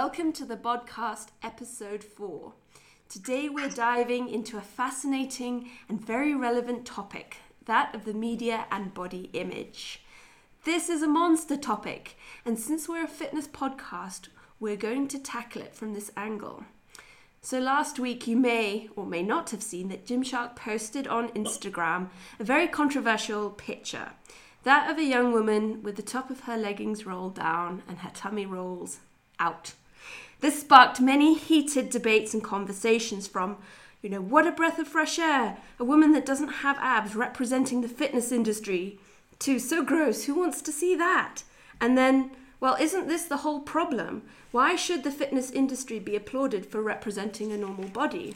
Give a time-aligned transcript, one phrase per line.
[0.00, 2.52] Welcome to the podcast episode 4.
[3.08, 8.94] Today we're diving into a fascinating and very relevant topic that of the media and
[8.94, 10.04] body image.
[10.62, 14.28] This is a monster topic, and since we're a fitness podcast,
[14.60, 16.62] we're going to tackle it from this angle.
[17.42, 22.10] So, last week you may or may not have seen that Gymshark posted on Instagram
[22.38, 24.12] a very controversial picture
[24.62, 28.12] that of a young woman with the top of her leggings rolled down and her
[28.14, 29.00] tummy rolls
[29.40, 29.74] out.
[30.40, 33.56] This sparked many heated debates and conversations from,
[34.02, 37.80] you know, what a breath of fresh air, a woman that doesn't have abs representing
[37.80, 39.00] the fitness industry,
[39.40, 41.42] to so gross, who wants to see that?
[41.80, 42.30] And then,
[42.60, 44.22] well, isn't this the whole problem?
[44.50, 48.34] Why should the fitness industry be applauded for representing a normal body?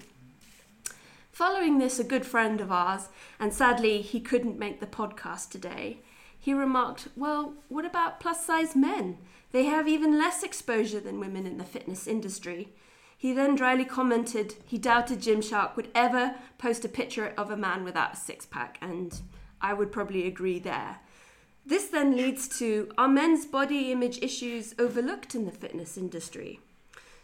[1.33, 3.09] Following this, a good friend of ours,
[3.41, 5.99] and sadly he couldn't make the podcast today,
[6.39, 9.19] he remarked, Well, what about plus size men?
[9.53, 12.71] They have even less exposure than women in the fitness industry.
[13.17, 17.85] He then dryly commented he doubted Gymshark would ever post a picture of a man
[17.85, 19.21] without a six pack, and
[19.61, 20.99] I would probably agree there.
[21.65, 26.59] This then leads to are men's body image issues overlooked in the fitness industry?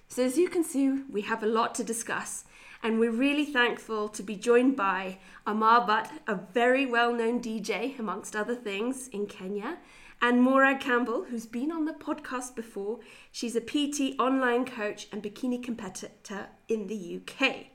[0.06, 2.44] So, as you can see, we have a lot to discuss,
[2.82, 7.98] and we're really thankful to be joined by Amar Bhatt, a very well known DJ,
[7.98, 9.78] amongst other things, in Kenya,
[10.20, 12.98] and Morag Campbell, who's been on the podcast before.
[13.30, 17.66] She's a PT online coach and bikini competitor in the UK.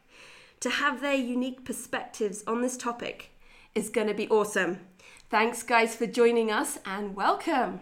[0.60, 3.32] To have their unique perspectives on this topic
[3.76, 4.80] is going to be awesome.
[5.30, 7.82] Thanks, guys, for joining us and welcome.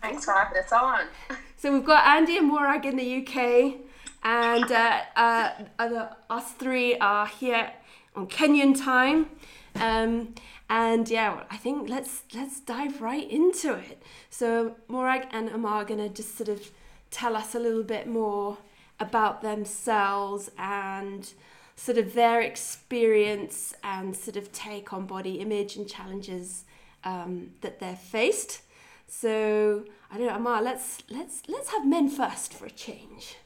[0.00, 1.06] Thanks for having us on.
[1.56, 3.76] So we've got Andy and Morag in the UK,
[4.22, 7.72] and uh, uh, other, us three are here
[8.14, 9.30] on Kenyan time.
[9.76, 10.34] Um,
[10.68, 14.02] and yeah, I think let's let's dive right into it.
[14.30, 16.70] So Morag and Amar are gonna just sort of
[17.10, 18.58] tell us a little bit more
[18.98, 21.32] about themselves and
[21.76, 26.64] sort of their experience and sort of take on body image and challenges
[27.02, 28.62] um, that they're faced.
[29.06, 30.62] So I don't know, Amar.
[30.62, 33.36] Let's let's let's have men first for a change.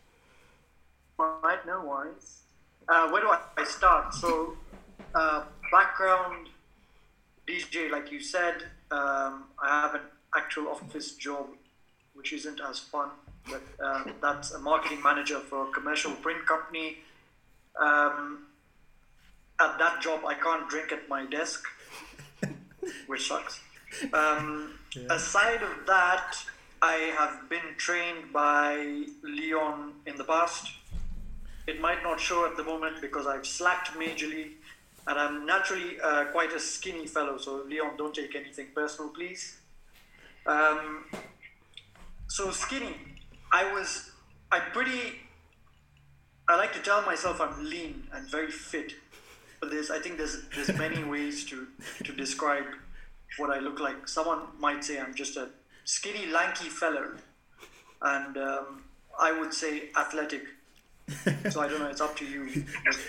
[1.19, 2.43] Right, no worries.
[2.89, 4.15] Uh, where do I start?
[4.15, 4.57] So,
[5.15, 6.49] uh, background
[7.49, 10.03] DJ, like you said, um, I have an
[10.37, 11.47] actual office job,
[12.13, 13.09] which isn't as fun,
[13.49, 16.99] but um, that's a marketing manager for a commercial print company.
[17.81, 18.49] Um,
[19.59, 21.65] at that job, I can't drink at my desk,
[23.07, 23.61] which sucks.
[24.13, 25.07] Um, yeah.
[25.11, 26.37] Aside of that,
[26.83, 30.71] I have been trained by Leon in the past.
[31.67, 34.53] It might not show at the moment because I've slacked majorly
[35.09, 39.57] and I'm naturally uh, quite a skinny fellow, so Leon, don't take anything personal, please.
[40.47, 41.07] Um,
[42.27, 42.95] so skinny,
[43.51, 44.11] I was,
[44.53, 45.21] I'm pretty,
[46.47, 48.93] I like to tell myself I'm lean and very fit,
[49.61, 51.67] but there's, I think there's, there's many ways to,
[52.05, 52.67] to describe
[53.39, 54.07] what I look like.
[54.07, 55.49] Someone might say I'm just a
[55.85, 57.13] skinny, lanky fellow,
[58.03, 58.85] and um,
[59.19, 60.43] I would say athletic.
[61.51, 62.65] so I don't know, it's up to you.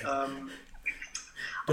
[0.08, 0.50] Um,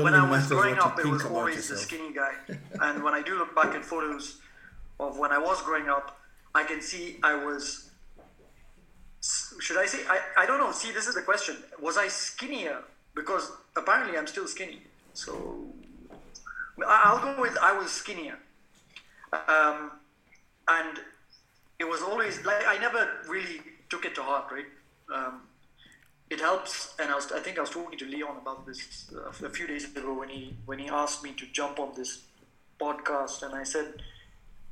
[0.03, 1.81] when I was growing up, it was always yourself.
[1.81, 2.33] the skinny guy.
[2.81, 4.39] and when I do look back at photos
[4.99, 6.19] of when I was growing up,
[6.55, 7.91] I can see I was.
[9.61, 9.99] Should I say?
[10.09, 10.73] I, I don't know.
[10.73, 11.57] See, this is the question.
[11.81, 12.83] Was I skinnier?
[13.15, 14.83] Because apparently I'm still skinny.
[15.15, 15.67] So
[16.87, 18.39] I'll go with I was skinnier.
[19.33, 19.93] Um,
[20.69, 20.99] and
[21.79, 24.67] it was always like I never really took it to heart, right?
[25.15, 25.43] Um,
[26.29, 29.47] it helps and I, was, I think I was talking to Leon about this uh,
[29.47, 32.23] a few days ago when he when he asked me to jump on this
[32.81, 34.03] podcast and I said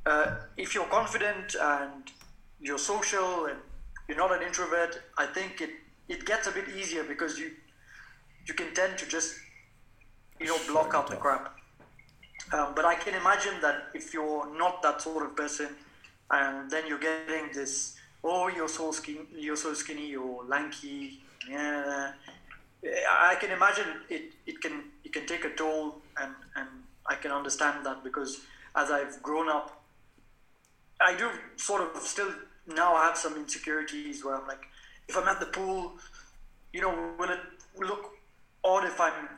[0.05, 2.11] uh, if you're confident and
[2.59, 3.57] you're social and
[4.07, 5.71] you're not an introvert I think it
[6.07, 7.51] it gets a bit easier because you
[8.47, 9.35] you can tend to just
[10.39, 11.57] you know block out the crap.
[12.53, 15.69] Um, but I can imagine that if you're not that sort of person
[16.29, 22.11] and then you're getting this oh you're so skinny you're so skinny you're lanky yeah,
[23.09, 24.33] I can imagine it.
[24.45, 26.67] It can it can take a toll, and and
[27.07, 28.41] I can understand that because
[28.75, 29.81] as I've grown up,
[31.01, 32.31] I do sort of still
[32.67, 34.65] now have some insecurities where I'm like,
[35.07, 35.93] if I'm at the pool,
[36.73, 37.39] you know, will it
[37.77, 38.17] look
[38.63, 39.29] odd if I'm,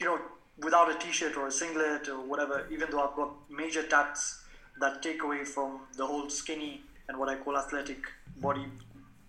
[0.00, 0.18] you know,
[0.62, 4.42] without a t-shirt or a singlet or whatever, even though I've got major tats
[4.80, 7.98] that take away from the whole skinny and what I call athletic
[8.36, 8.66] body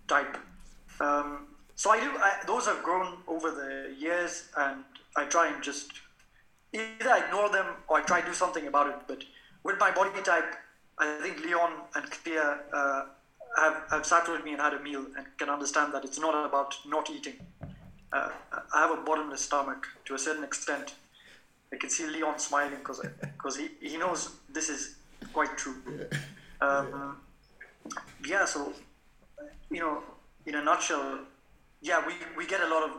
[0.06, 0.38] type.
[1.00, 2.10] Um, so I do.
[2.18, 4.82] I, those have grown over the years, and
[5.16, 5.92] I try and just
[6.72, 8.96] either ignore them or I try to do something about it.
[9.06, 9.22] But
[9.62, 10.56] with my body type,
[10.98, 13.04] I think Leon and Claire uh,
[13.56, 16.34] have, have sat with me and had a meal and can understand that it's not
[16.44, 17.34] about not eating.
[18.12, 18.30] Uh,
[18.74, 20.94] I have a bottomless stomach to a certain extent.
[21.72, 24.96] I can see Leon smiling because because he, he knows this is
[25.32, 25.76] quite true.
[26.60, 27.18] Um,
[28.26, 28.72] yeah, so
[29.70, 30.02] you know,
[30.44, 31.20] in a nutshell,
[31.80, 32.96] yeah, we, we get a lot of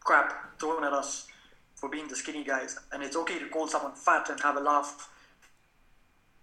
[0.00, 1.26] crap thrown at us
[1.74, 4.60] for being the skinny guys, and it's okay to call someone fat and have a
[4.60, 5.10] laugh,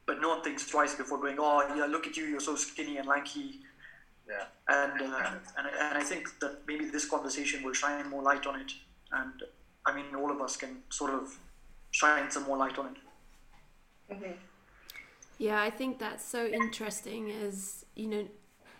[0.06, 2.98] but no one thinks twice before going, "Oh, yeah, look at you, you're so skinny
[2.98, 3.62] and lanky."
[4.28, 4.46] Yeah.
[4.68, 8.60] And uh, and and I think that maybe this conversation will shine more light on
[8.60, 8.72] it,
[9.12, 9.44] and
[9.86, 11.38] I mean, all of us can sort of
[11.92, 14.38] shine some more light on it.
[15.38, 17.30] Yeah, I think that's so interesting.
[17.30, 18.28] Is you know,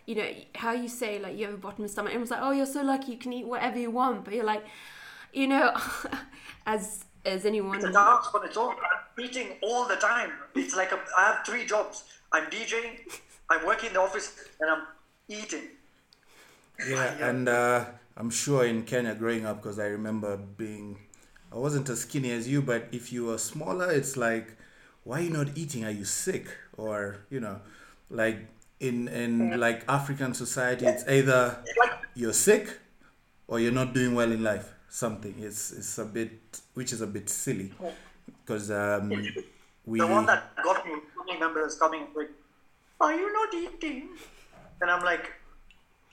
[0.08, 2.12] you know how you say like you have a bottomless stomach.
[2.12, 4.24] Everyone's like, oh, you're so lucky, you can eat whatever you want.
[4.24, 4.64] But you're like,
[5.34, 5.76] you know,
[6.66, 7.76] as as anyone.
[7.76, 8.70] It's a dance on its own.
[8.72, 10.30] I'm eating all the time.
[10.54, 12.04] It's like a, I have three jobs.
[12.32, 13.00] I'm DJing,
[13.50, 14.82] I'm working in the office, and I'm
[15.28, 15.68] eating.
[16.88, 17.84] Yeah, and uh,
[18.16, 21.00] I'm sure in Kenya growing up, because I remember being,
[21.52, 24.56] I wasn't as skinny as you, but if you were smaller, it's like,
[25.04, 25.84] why are you not eating?
[25.84, 26.46] Are you sick?
[26.76, 27.60] Or, you know,
[28.10, 28.46] like
[28.80, 31.62] in, in like African society, it's either
[32.14, 32.78] you're sick
[33.46, 34.72] or you're not doing well in life.
[34.90, 35.34] Something.
[35.38, 36.32] It's, it's a bit,
[36.74, 37.72] which is a bit silly.
[38.44, 39.10] Because um,
[39.84, 39.98] we.
[39.98, 42.30] The one that got me, family members coming like,
[43.00, 44.08] "Are you not eating?"
[44.80, 45.32] And I'm like,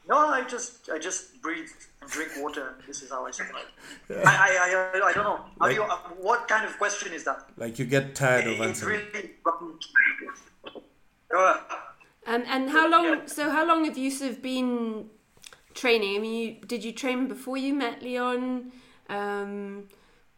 [0.10, 1.70] "No, I just, I just breathe
[2.02, 2.76] and drink water.
[2.88, 3.66] This is how I survive."
[4.10, 5.38] I, I, I, I don't know.
[5.38, 7.48] How Like- you, uh, what kind of question is that?
[7.58, 9.02] Like you get tired of It's answering.
[9.14, 9.32] really.
[11.38, 11.58] Uh,
[12.27, 13.27] Um, and how long?
[13.27, 15.10] So how long have you sort of been
[15.74, 16.16] training?
[16.16, 18.72] I mean, you, did you train before you met Leon?
[19.10, 19.83] Um,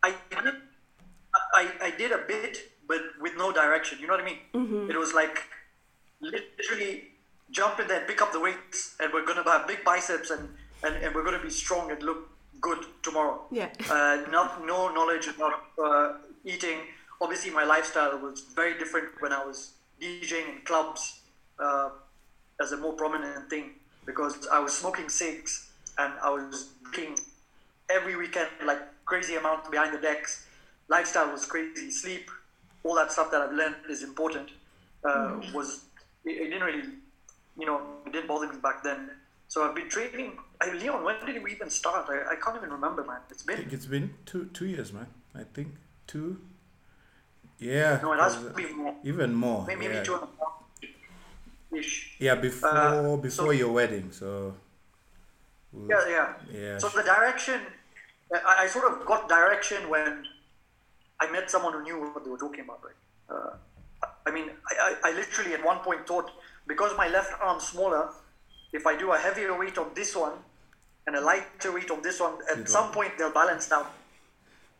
[0.04, 0.54] I did,
[1.54, 2.57] I, I did a bit,
[2.88, 4.00] but with no direction.
[4.00, 4.89] You know what I mean?
[4.89, 5.44] It was like
[6.19, 7.04] literally
[7.51, 10.50] jump in there, pick up the weights, and we're gonna have big biceps, and,
[10.83, 12.30] and, and we're gonna be strong and look
[12.60, 13.42] good tomorrow.
[13.51, 13.69] Yeah.
[13.90, 16.13] Uh, not no knowledge about uh,
[16.44, 16.80] eating.
[17.22, 21.17] Obviously, my lifestyle was very different when I was DJing in clubs
[21.59, 21.89] uh,
[22.62, 23.71] as a more prominent thing
[24.06, 27.24] because I was smoking cigs and I was drinking
[27.89, 30.45] every weekend like crazy amount behind the decks.
[30.89, 31.92] Lifestyle was crazy.
[31.92, 32.30] Sleep,
[32.83, 34.50] all that stuff that I've learned is important.
[35.04, 35.86] Uh, Was
[36.25, 36.83] it, it didn't really,
[37.57, 39.12] you know, it didn't bother me back then.
[39.48, 40.38] So I've been training.
[40.59, 42.07] I, Leon, when did we even start?
[42.09, 43.21] I, I can't even remember, man.
[43.30, 45.07] It's I been think it's been two two years, man.
[45.36, 45.69] I think
[46.07, 46.39] two.
[47.59, 48.00] Yeah.
[48.04, 48.95] no, it has uh, more.
[49.04, 49.65] even more.
[49.65, 49.92] Maybe, yeah.
[49.94, 50.37] maybe two and a half
[51.75, 52.16] ish.
[52.19, 54.12] Yeah, before Uh, before so- your wedding.
[54.12, 54.54] So.
[55.90, 56.34] Yeah, yeah.
[56.52, 56.78] Yeah.
[56.78, 57.60] So the direction,
[58.34, 60.25] I, I sort of got direction when
[61.19, 63.00] I met someone who knew what they were talking about, right?
[63.30, 64.74] Uh, I mean, I,
[65.04, 66.31] I, I literally at one point thought
[66.68, 68.10] because my left arm's smaller,
[68.74, 70.34] if I do a heavier weight on this one
[71.06, 73.86] and a lighter weight on this one, at some point they'll balance down.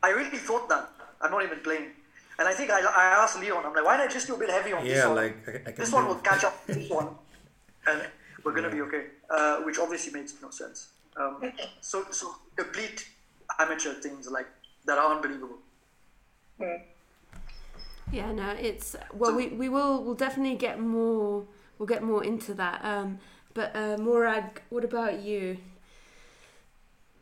[0.04, 0.90] I really thought that.
[1.22, 1.92] I'm not even playing.
[2.40, 4.38] And I think I, I asked Leon, I'm like, why not I just do a
[4.38, 5.16] bit heavy on this one?
[5.16, 7.10] yeah, like I, I can this one will catch up with this one,
[7.88, 8.02] and
[8.44, 9.06] we're gonna be okay.
[9.30, 10.90] Uh, which obviously makes no sense.
[11.18, 11.52] Um,
[11.82, 13.08] so, so complete
[13.60, 14.48] amateur things like
[14.86, 15.58] that are unbelievable.
[18.12, 21.46] yeah, no, it's well, we, we will we'll definitely get more
[21.78, 22.84] we'll get more into that.
[22.84, 23.20] Um,
[23.54, 25.58] but uh, Morag, what about you?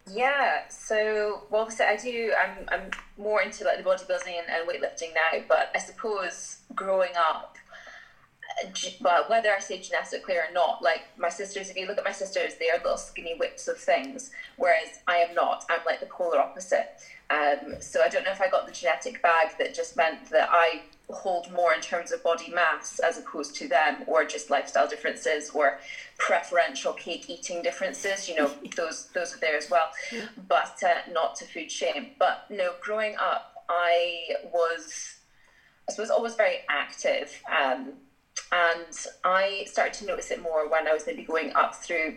[0.07, 2.33] Yeah, so well, obviously I do.
[2.39, 7.13] I'm I'm more into like the bodybuilding and, and weightlifting now, but I suppose growing
[7.17, 7.57] up,
[8.63, 11.97] uh, ge- well, whether I say genetically or not, like my sisters, if you look
[11.97, 15.65] at my sisters, they are little skinny whips of things, whereas I am not.
[15.69, 16.91] I'm like the polar opposite.
[17.29, 20.49] Um, so I don't know if I got the genetic bag that just meant that
[20.51, 24.87] I hold more in terms of body mass as opposed to them, or just lifestyle
[24.87, 25.79] differences, or
[26.17, 28.27] preferential cake eating differences.
[28.27, 29.89] You know, those those are there as well,
[30.47, 32.11] but uh, not to food shame.
[32.19, 35.15] But no, growing up, I was,
[35.89, 37.41] I suppose, always very active.
[37.49, 37.93] Um,
[38.51, 42.15] and I started to notice it more when I was maybe going up through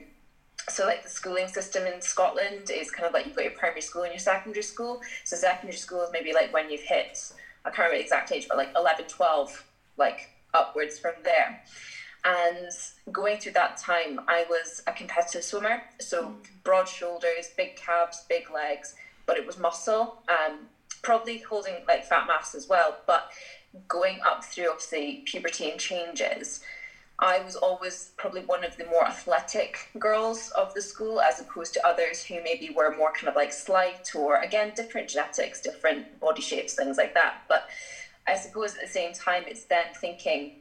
[0.69, 3.81] so like the schooling system in Scotland is kind of like you've got your primary
[3.81, 5.01] school and your secondary school.
[5.25, 7.33] So secondary school is maybe like when you've hit
[7.69, 9.65] I can't remember the exact age, but like 11, 12,
[9.97, 11.63] like upwards from there.
[12.25, 12.71] And
[13.13, 15.83] going through that time, I was a competitive swimmer.
[16.01, 16.35] So
[16.65, 18.95] broad shoulders, big calves, big legs,
[19.27, 20.23] but it was muscle.
[20.29, 20.61] Um,
[21.03, 22.97] probably holding like fat mass as well.
[23.07, 23.31] But
[23.87, 26.61] going up through obviously puberty and changes,
[27.21, 31.75] I was always probably one of the more athletic girls of the school, as opposed
[31.75, 36.21] to others who maybe were more kind of like slight or again different genetics, different
[36.21, 37.43] body shapes, things like that.
[37.49, 37.69] But
[38.29, 40.61] I suppose at the same time, it's then thinking,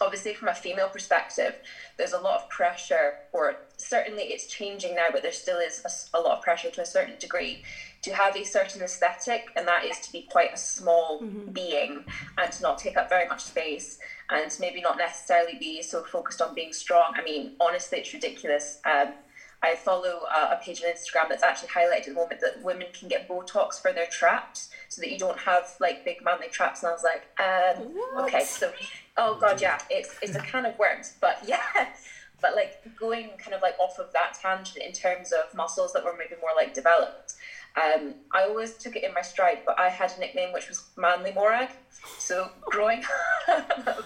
[0.00, 1.54] obviously from a female perspective
[1.98, 5.82] there's a lot of pressure or certainly it's changing now but there still is
[6.14, 7.62] a, a, lot of pressure to a certain degree
[8.00, 11.50] to have a certain aesthetic and that is to be quite a small mm-hmm.
[11.52, 12.04] being
[12.38, 13.98] and to not take up very much space
[14.32, 18.80] and maybe not necessarily be so focused on being strong i mean honestly it's ridiculous
[18.84, 19.12] um,
[19.62, 22.88] I follow a, a page on Instagram that's actually highlighted at the moment that women
[22.92, 26.82] can get Botox for their traps so that you don't have like big manly traps.
[26.82, 28.72] And I was like, um, okay, so
[29.16, 31.60] oh god, yeah, it's it's a can of worms, but yeah.
[32.40, 36.04] But like going kind of like off of that tangent in terms of muscles that
[36.04, 37.34] were maybe more like developed.
[37.76, 40.84] Um, I always took it in my stride, but I had a nickname which was
[40.96, 41.70] Manly Morag.
[42.18, 43.02] So growing
[43.48, 44.02] up,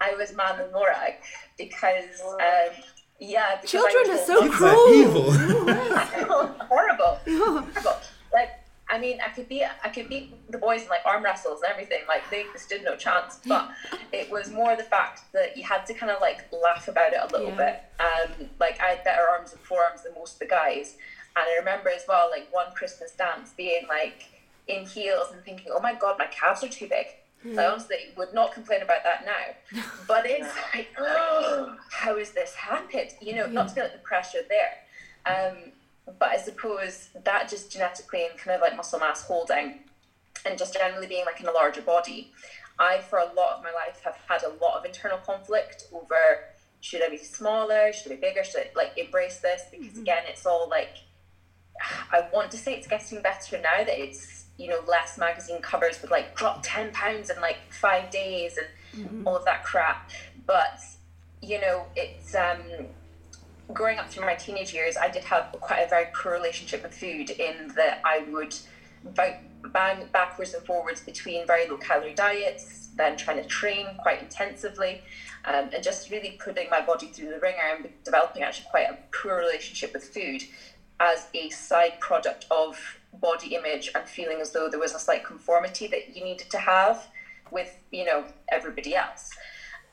[0.00, 1.14] I was Manly Morag
[1.58, 2.76] because um,
[3.18, 4.88] yeah, children are so cruel.
[4.92, 5.32] evil.
[6.68, 7.18] horrible.
[7.26, 7.96] horrible.
[8.32, 8.50] Like
[8.92, 11.72] I mean, I could be I could beat the boys in like arm wrestles and
[11.72, 12.02] everything.
[12.06, 13.40] Like they stood no chance.
[13.46, 13.70] But
[14.12, 17.20] it was more the fact that you had to kind of like laugh about it
[17.22, 17.56] a little yeah.
[17.56, 17.82] bit.
[18.00, 20.96] Um, like I had better arms and forearms than most of the guys.
[21.34, 24.24] And I remember as well, like one Christmas dance being like
[24.68, 27.06] in heels and thinking, oh my god, my calves are too big.
[27.44, 27.58] Mm.
[27.58, 29.82] I honestly would not complain about that now.
[30.06, 33.10] But it's like, oh, how is this happened?
[33.20, 34.78] You know, not to feel like the pressure there.
[35.26, 35.72] Um,
[36.18, 39.80] but I suppose that just genetically and kind of like muscle mass holding
[40.44, 42.32] and just generally being like in a larger body.
[42.78, 46.16] I, for a lot of my life, have had a lot of internal conflict over
[46.80, 49.62] should I be smaller, should I be bigger, should I like embrace this?
[49.70, 50.00] Because mm-hmm.
[50.02, 50.96] again, it's all like,
[52.12, 56.00] I want to say it's getting better now that it's you know less magazine covers
[56.02, 59.26] with like drop 10 pounds in like five days and mm-hmm.
[59.26, 60.10] all of that crap
[60.46, 60.80] but
[61.40, 62.60] you know it's um
[63.72, 66.94] growing up through my teenage years i did have quite a very poor relationship with
[66.94, 68.54] food in that i would
[69.72, 75.02] bang backwards and forwards between very low calorie diets then trying to train quite intensively
[75.44, 78.98] um, and just really putting my body through the ringer and developing actually quite a
[79.12, 80.42] poor relationship with food
[81.02, 85.24] as a side product of body image and feeling as though there was a slight
[85.24, 87.08] conformity that you needed to have
[87.50, 89.30] with you know everybody else.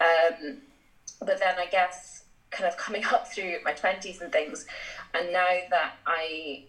[0.01, 0.57] Um,
[1.21, 4.65] but then i guess kind of coming up through my 20s and things
[5.15, 6.61] and now that i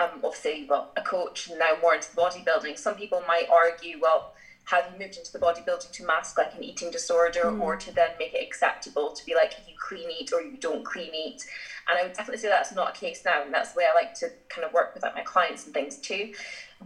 [0.00, 4.26] am obviously well a coach and now more into bodybuilding some people might argue well
[4.64, 7.60] have you moved into the bodybuilding to mask like an eating disorder mm.
[7.60, 10.84] or to then make it acceptable to be like you clean eat or you don't
[10.84, 11.44] clean eat
[11.90, 13.94] and I would definitely say that's not a case now, and that's the way I
[13.94, 16.32] like to kind of work with like, my clients and things too.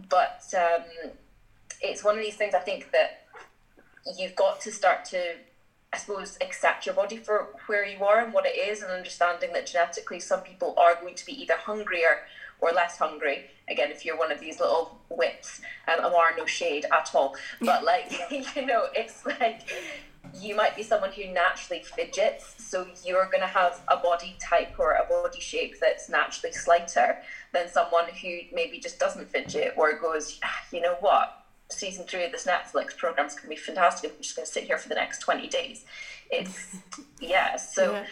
[0.09, 1.11] But um,
[1.81, 3.25] it's one of these things I think that
[4.17, 5.35] you've got to start to,
[5.93, 9.53] I suppose, accept your body for where you are and what it is, and understanding
[9.53, 12.21] that genetically some people are going to be either hungrier
[12.61, 13.45] or less hungry.
[13.69, 17.83] Again, if you're one of these little whips, um, Amar, no shade at all, but
[17.91, 18.11] like
[18.55, 19.61] you know, it's like
[20.41, 24.75] you might be someone who naturally fidgets, so you're going to have a body type
[24.77, 27.17] or a body shape that's naturally slighter
[27.53, 32.25] than someone who maybe just doesn't fidget or goes, ah, you know what, season three
[32.25, 34.11] of this Netflix program is going to be fantastic.
[34.15, 35.85] I'm just going to sit here for the next 20 days.
[36.29, 36.77] It's,
[37.19, 38.05] yeah, so yeah.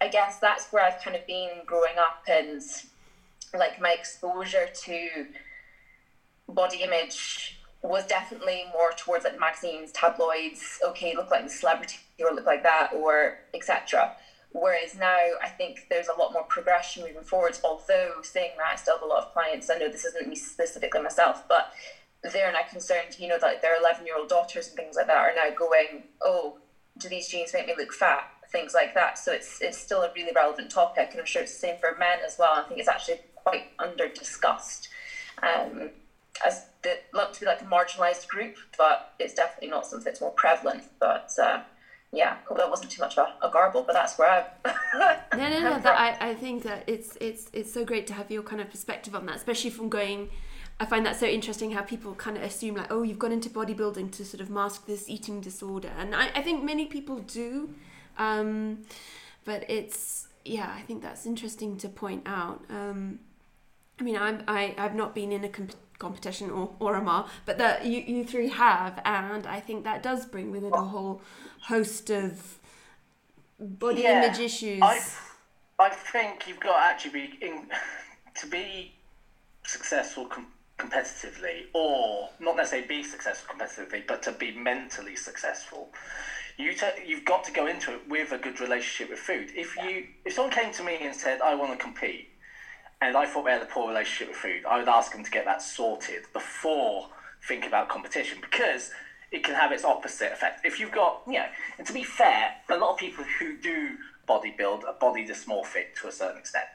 [0.00, 2.62] I guess that's where I've kind of been growing up and
[3.54, 5.26] like my exposure to
[6.48, 12.32] body image was definitely more towards like magazines, tabloids, okay, look like the celebrity or
[12.32, 14.12] look like that or etc.
[14.52, 18.76] Whereas now I think there's a lot more progression moving forwards, although saying that I
[18.76, 21.70] still have a lot of clients, I know this isn't me specifically myself, but
[22.32, 25.16] they're now concerned, you know, that their 11 year old daughters and things like that
[25.16, 26.58] are now going, oh,
[26.96, 28.24] do these jeans make me look fat?
[28.50, 29.18] Things like that.
[29.18, 31.96] So it's it's still a really relevant topic, and I'm sure it's the same for
[31.98, 32.52] men as well.
[32.54, 34.88] I think it's actually quite under discussed.
[35.42, 35.90] Um,
[36.46, 40.20] as the look to be like a marginalized group, but it's definitely not something that's
[40.20, 40.84] more prevalent.
[41.00, 41.62] But uh,
[42.12, 44.30] yeah, hope that wasn't too much of a, a garble, but that's where
[44.64, 45.16] I.
[45.36, 45.78] no, no, no.
[45.78, 48.70] That, I, I think that it's it's it's so great to have your kind of
[48.70, 50.30] perspective on that, especially from going.
[50.80, 53.50] I find that so interesting how people kind of assume like, oh, you've gone into
[53.50, 57.74] bodybuilding to sort of mask this eating disorder, and I, I think many people do,
[58.18, 58.82] um,
[59.44, 62.64] but it's yeah, I think that's interesting to point out.
[62.68, 63.20] Um,
[64.00, 67.58] I mean, I'm I I've not been in a comp- competition or or Amar, but
[67.58, 71.22] that you you three have, and I think that does bring with it a whole
[71.62, 72.58] host of
[73.58, 74.82] body yeah, image issues.
[74.82, 75.00] I
[75.78, 77.68] I think you've got to actually be in,
[78.40, 78.94] to be
[79.64, 80.46] successful com-
[80.78, 85.88] competitively, or not necessarily be successful competitively, but to be mentally successful.
[86.58, 89.50] You te- you've got to go into it with a good relationship with food.
[89.56, 92.28] If you if someone came to me and said, "I want to compete,"
[93.00, 95.30] and I thought we had a poor relationship with food, I would ask them to
[95.30, 97.08] get that sorted before
[97.46, 98.90] thinking about competition because
[99.32, 100.60] it can have its opposite effect.
[100.64, 101.46] If you've got, you know,
[101.78, 103.96] and to be fair, a lot of people who do
[104.28, 106.66] bodybuild are body dysmorphic to a certain extent.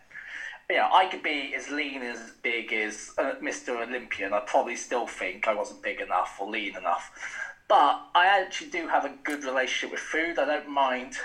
[0.70, 3.82] You know, I could be as lean as big as uh, Mr.
[3.88, 4.34] Olympian.
[4.34, 7.12] I probably still think I wasn't big enough or lean enough.
[7.74, 10.38] But I actually do have a good relationship with food.
[10.38, 11.15] I don't mind.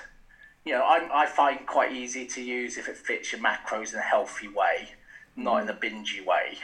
[0.64, 3.99] You know, I'm, I find quite easy to use if it fits your macros in
[3.99, 4.88] a healthy way,
[5.37, 5.78] not in a mm.
[5.78, 6.57] bingy way.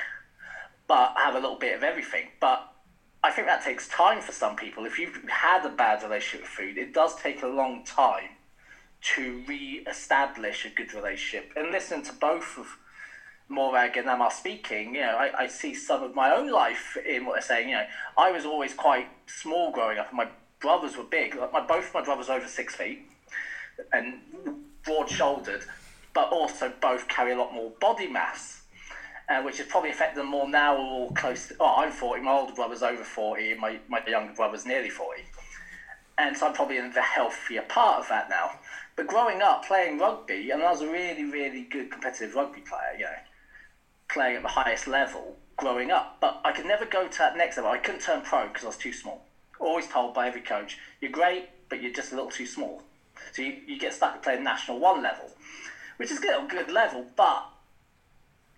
[0.88, 2.28] But I have a little bit of everything.
[2.40, 2.66] But
[3.22, 4.86] I think that takes time for some people.
[4.86, 8.30] If you've had a bad relationship with food, it does take a long time
[9.16, 11.52] to re-establish a good relationship.
[11.56, 12.78] And listen to both of
[13.48, 17.26] Morag and Amar speaking, you know, I, I see some of my own life in
[17.26, 17.68] what they're saying.
[17.68, 17.86] You know,
[18.16, 20.28] I was always quite small growing up, and my
[20.60, 21.34] brothers were big.
[21.34, 23.02] Like my both my brothers over six feet
[23.92, 24.20] and
[24.82, 25.64] broad-shouldered,
[26.14, 28.62] but also both carry a lot more body mass.
[29.26, 30.76] Uh, which has probably affected them more now.
[30.76, 31.46] We're all close.
[31.46, 32.20] To, oh, I'm 40.
[32.20, 35.22] My older brother's over 40, and my, my younger brother's nearly 40.
[36.18, 38.50] And so I'm probably in the healthier part of that now.
[38.96, 42.92] But growing up playing rugby, and I was a really, really good competitive rugby player,
[42.98, 43.16] you know,
[44.08, 46.16] playing at the highest level growing up.
[46.20, 47.70] But I could never go to that next level.
[47.70, 49.24] I couldn't turn pro because I was too small.
[49.58, 52.82] Always told by every coach, you're great, but you're just a little too small.
[53.32, 55.30] So you, you get stuck at playing national one level,
[55.96, 57.46] which is still a good level, but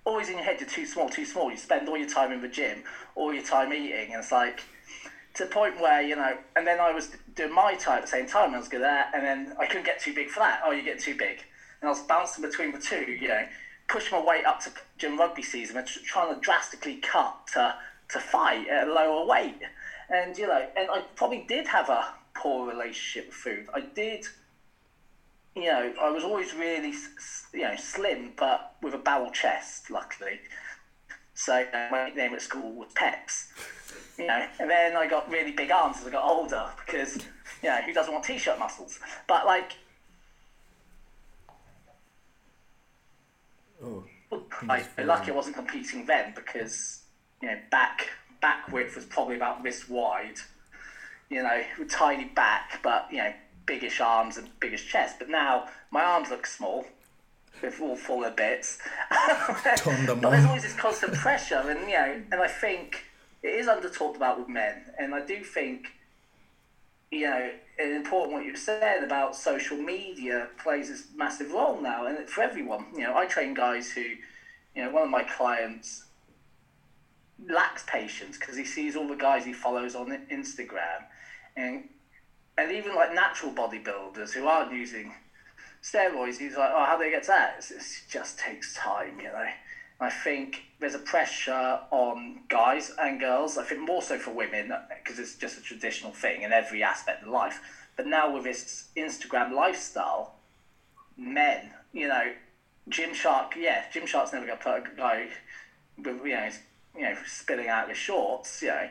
[0.05, 1.51] always in your head you're too small, too small.
[1.51, 2.83] You spend all your time in the gym,
[3.15, 4.63] all your time eating, and it's like
[5.35, 6.39] to the point where you know.
[6.55, 8.55] And then I was doing my time at the same time.
[8.55, 10.61] I was good that, and then I couldn't get too big for that.
[10.65, 11.45] Oh, you get too big,
[11.81, 13.11] and I was bouncing between the two.
[13.11, 13.47] You know,
[13.89, 17.75] pushing my weight up to gym rugby season and trying to drastically cut to
[18.09, 19.61] to fight at a lower weight.
[20.11, 23.67] And you know, and I probably did have a poor relationship with food.
[23.75, 24.27] I did
[25.57, 26.93] you know, I was always really,
[27.55, 30.39] you know, slim, but with a barrel chest, luckily.
[31.33, 33.49] So uh, my nickname at school was Peps.
[34.19, 37.17] You know, and then I got really big arms as I got older because,
[37.63, 38.99] you know, who doesn't want t-shirt muscles?
[39.27, 39.73] But like,
[43.83, 44.05] Oh,
[44.69, 47.03] I, I'm lucky I wasn't competing then because,
[47.43, 48.09] you know, back
[48.41, 50.39] back width was probably about wrist wide.
[51.29, 53.33] You know, with tiny back, but you know,
[53.67, 55.17] biggish arms and biggish chest.
[55.19, 56.87] But now my arms look small.
[57.63, 58.79] With all fuller bits.
[60.07, 63.05] But there's always this constant pressure, and you know, and I think
[63.43, 65.93] it is under talked about with men, and I do think,
[67.11, 72.07] you know, it's important what you said about social media plays this massive role now,
[72.07, 72.87] and for everyone.
[72.95, 76.05] You know, I train guys who, you know, one of my clients
[77.49, 81.05] lacks patience because he sees all the guys he follows on Instagram,
[81.57, 81.85] and
[82.59, 85.13] and even like natural bodybuilders who aren't using
[85.83, 87.65] steroids, he's like, oh, how do they get that?
[87.71, 89.47] It just takes time, you know.
[89.99, 93.57] I think there's a pressure on guys and girls.
[93.57, 97.23] I think more so for women because it's just a traditional thing in every aspect
[97.23, 97.61] of life.
[97.97, 100.35] But now with this Instagram lifestyle,
[101.17, 102.33] men, you know,
[102.91, 105.29] Gymshark, yeah, Gymshark's never going to put a guy
[105.97, 106.49] with, you know,
[106.95, 108.89] you know, spilling out his shorts, you know.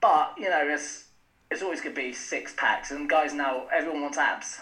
[0.00, 1.04] But, you know, it's,
[1.50, 4.58] it's always going to be six packs, and guys now, everyone wants abs.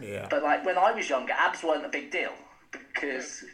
[0.00, 0.26] Yeah.
[0.30, 2.32] But like when I was younger, abs weren't a big deal
[2.70, 3.44] because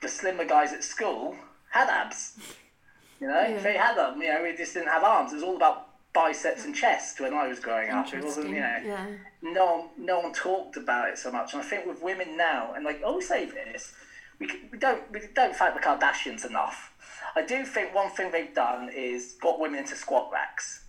[0.00, 1.36] the slimmer guys at school
[1.70, 2.38] had abs.
[3.20, 3.58] You know, Yeah.
[3.58, 4.20] they had them.
[4.22, 5.32] You know, we just didn't have arms.
[5.32, 8.12] It was all about biceps and chest when I was growing up.
[8.12, 9.06] It wasn't, you know, Yeah.
[9.42, 11.52] no one, no one talked about it so much.
[11.52, 13.92] And I think with women now, and like I always say this,
[14.38, 16.92] we, c- we don't we don't thank the Kardashians enough.
[17.34, 20.84] I do think one thing they've done is got women into squat racks.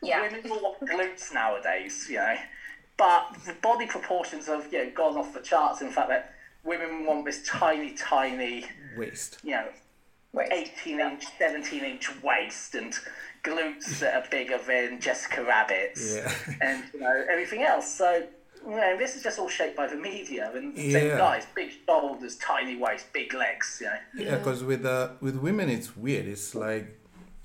[0.00, 0.22] Yeah.
[0.22, 2.36] Women all want glutes nowadays, you know,
[2.96, 5.80] but the body proportions have you know gone off the charts.
[5.82, 8.64] In fact, that women want this tiny, tiny,
[8.96, 9.38] Waist.
[9.42, 9.66] you know,
[10.32, 10.50] Wait.
[10.52, 12.94] 18 inch, 17 inch waist and
[13.44, 16.32] glutes that are bigger than Jessica Rabbit's Yeah.
[16.62, 17.90] and you know everything else.
[17.92, 18.26] So
[18.64, 20.92] you know, this is just all shaped by the media and Yeah.
[20.92, 23.78] same guys, big shoulders, tiny waist, big legs.
[23.82, 26.26] You know, Yeah, because with uh, with women it's weird.
[26.26, 26.98] It's like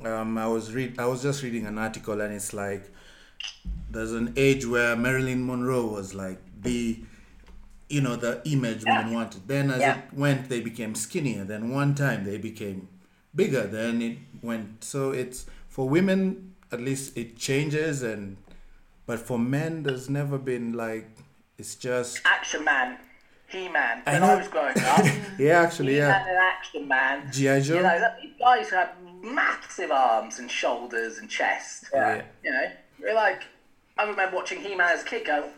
[0.06, 2.84] um, I was read I was just reading an article and it's like
[3.90, 7.00] there's an age where Marilyn Monroe was like the
[7.90, 9.48] you know the image women wanted.
[9.48, 9.98] Then as Yeah.
[10.00, 11.44] it went, they became skinnier.
[11.44, 12.88] Then one time they became
[13.36, 13.64] bigger.
[13.68, 14.84] Then it went.
[14.84, 18.38] So it's for women at least it changes and
[19.06, 21.08] but for men there's never been like
[21.58, 22.98] it's just Action Man,
[23.48, 24.04] He Man.
[24.06, 24.28] I When know.
[24.28, 25.06] I was growing up,
[25.40, 26.26] yeah actually He yeah
[26.58, 27.32] Action Man.
[27.32, 27.62] G.I.
[27.62, 28.90] Joe You know, that, these guys who had
[29.24, 31.86] massive arms and shoulders and chest.
[31.94, 32.22] Yeah.
[32.44, 32.66] You know,
[33.02, 33.44] we're like,
[33.98, 35.50] I remember watching He Man as a kid go,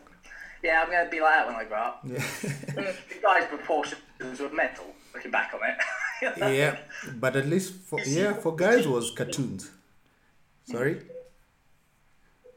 [0.64, 2.02] yeah, I'm going to be like that when I grow up.
[2.06, 2.92] yeah.
[3.22, 5.78] Guy's proportions were mental, looking back on it.
[6.22, 6.52] You know?
[6.52, 6.78] yeah
[7.16, 9.72] but at least for yeah for guys was cartoons
[10.66, 11.06] sorry Can,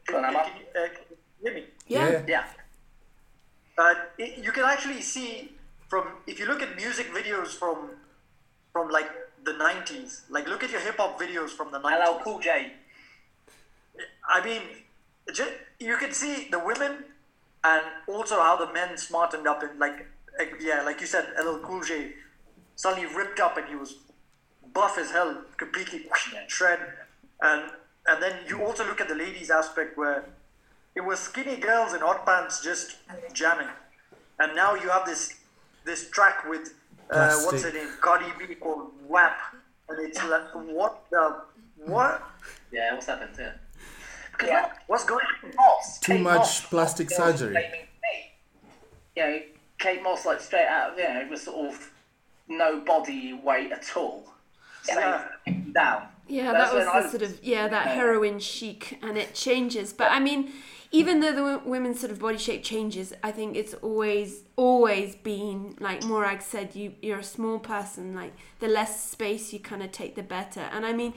[0.05, 0.43] Go on, can, Emma.
[0.43, 1.63] can you, uh, can you hear me?
[1.87, 2.21] Yeah.
[2.27, 2.43] Yeah.
[3.77, 5.53] Uh, it, you can actually see
[5.87, 7.91] from if you look at music videos from
[8.73, 9.09] from like
[9.45, 12.73] the 90s like look at your hip hop videos from the 90s LL Cool J.
[14.27, 14.61] I mean,
[15.79, 17.05] you can see the women
[17.63, 21.57] and also how the men smartened up and like, like yeah, like you said, LL
[21.59, 22.13] Cool J
[22.75, 23.95] suddenly ripped up and he was
[24.73, 26.05] buff as hell, completely
[26.47, 26.79] shred,
[27.41, 27.71] and
[28.07, 30.25] and then you also look at the ladies aspect where
[30.95, 32.97] it was skinny girls in hot pants just
[33.33, 33.69] jamming,
[34.39, 35.35] and now you have this
[35.85, 36.73] this track with
[37.09, 37.73] uh, what's her Plastic.
[37.75, 39.37] name, Cardi B called WAP,
[39.89, 41.41] and it's like what the
[41.85, 42.23] what?
[42.71, 43.53] Yeah, what's happened to it?
[43.53, 43.62] Because
[44.43, 44.71] Yeah.
[44.87, 45.51] what's going on?
[45.55, 47.51] Moss, Too Kate much Moss, plastic surgery.
[47.53, 47.87] claiming
[49.15, 49.39] You know,
[49.79, 51.91] Kate Moss, like straight out of, you know, was sort of
[52.47, 54.27] no body weight at all.
[54.87, 55.25] Yeah.
[55.45, 56.07] Saying, down.
[56.27, 57.93] Yeah, That's that was when I the sort of yeah that Yeah.
[57.95, 59.91] heroin chic, and it changes.
[59.93, 60.51] But I mean,
[60.91, 65.15] even though the wo- women's sort of body shape changes, I think it's always always
[65.15, 66.75] been like Morag said.
[66.75, 68.15] You you're a small person.
[68.15, 70.61] Like the less space you kind of take, the better.
[70.71, 71.13] And I mean,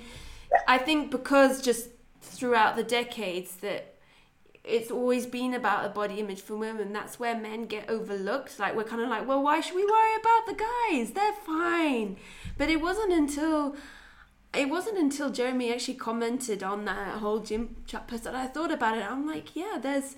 [0.67, 1.89] I think because just
[2.27, 3.95] throughout the decades that
[4.67, 6.93] it's always been about a body image for women.
[6.93, 8.59] That's where men get overlooked.
[8.59, 11.13] Like we're kind of like, well, why should we worry about the guys?
[11.13, 12.17] They're fine.
[12.59, 13.77] But it wasn't until
[14.53, 18.73] it wasn't until Jeremy actually commented on that whole gym chat post that I thought
[18.73, 19.09] about it.
[19.09, 20.17] I'm like, yeah, there's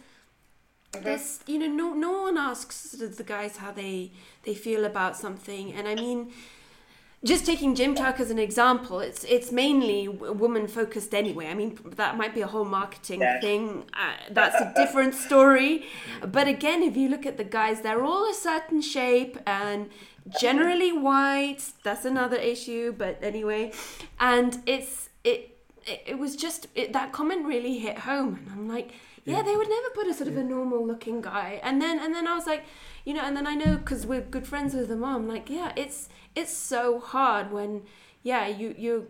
[0.92, 4.12] there's you know no no one asks the guys how they
[4.44, 6.32] they feel about something, and I mean.
[7.24, 11.48] Just taking Gymshark as an example, it's it's mainly woman focused anyway.
[11.48, 13.40] I mean, that might be a whole marketing Yeah.
[13.40, 13.84] thing.
[13.92, 15.84] Uh, that's a different story.
[16.24, 19.90] But again, if you look at the guys, they're all a certain shape and
[20.40, 21.62] generally white.
[21.82, 22.92] That's another issue.
[22.96, 23.72] But anyway,
[24.20, 28.68] and it's it it, it was just it, that comment really hit home, and I'm
[28.68, 28.92] like,
[29.28, 31.60] yeah, they would never put a sort of a normal looking guy.
[31.62, 32.64] And then and then I was like,
[33.04, 35.28] you know, and then I know because we're good friends with the mom.
[35.28, 37.82] Like, yeah, it's it's so hard when
[38.22, 39.08] yeah you you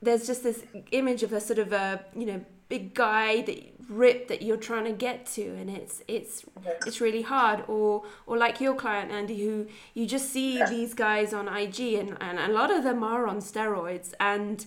[0.00, 4.26] there's just this image of a sort of a you know big guy that rip
[4.26, 6.44] that you're trying to get to and it's it's
[6.86, 7.64] it's really hard.
[7.68, 12.16] Or or like your client Andy who you just see these guys on IG and,
[12.20, 14.66] and a lot of them are on steroids and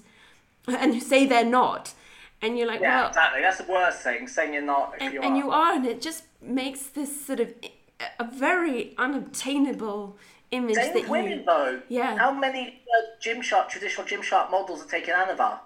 [0.67, 1.93] and who say they're not
[2.41, 3.41] and you're like Yeah, well exactly.
[3.41, 5.37] That's the worst thing, saying you're not if and, you and are.
[5.37, 7.53] you are and it just makes this sort of
[8.19, 10.17] a very unobtainable
[10.51, 11.81] image Same that with you women, though.
[11.89, 12.17] Yeah.
[12.17, 15.59] How many uh, Gymshark, traditional Gymshark models are taking Anavar?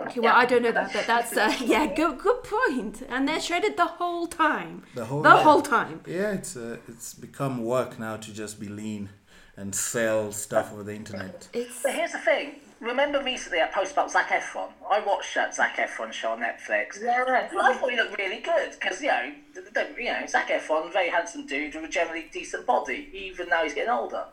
[0.00, 3.02] Okay, well, I don't know that, but that's uh, yeah, good good point.
[3.08, 4.84] And they're shredded the whole time.
[4.94, 5.42] The whole- the yeah.
[5.42, 6.02] whole time.
[6.06, 9.08] Yeah, it's uh, it's become work now to just be lean
[9.56, 11.48] and sell stuff over the internet.
[11.52, 12.60] It's But here's the thing.
[12.80, 14.68] Remember recently I posted about Zac Efron?
[14.88, 17.02] I watched that Zac Efron show on Netflix.
[17.02, 17.24] Yeah.
[17.26, 20.92] I thought he looked really good because you know, the, the, you know, Zac Efron,
[20.92, 24.24] very handsome dude with a generally decent body, even though he's getting older.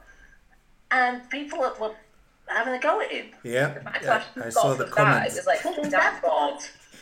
[0.92, 1.96] And people were- were
[2.48, 3.28] having a go at him.
[3.44, 5.36] Yeah, yeah, I saw the from that, comments.
[5.36, 6.60] It was like, Call him dad bod.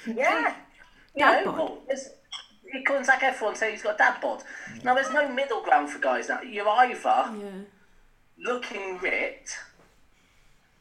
[0.08, 0.56] Yeah.
[1.15, 1.60] You Dad know, bod.
[1.60, 2.10] well, there's-
[2.71, 4.43] he calling Zac Efron saying he's got a dad bod.
[4.84, 6.41] Now there's no middle ground for guys now.
[6.41, 7.34] You're either yeah.
[8.39, 9.51] looking ripped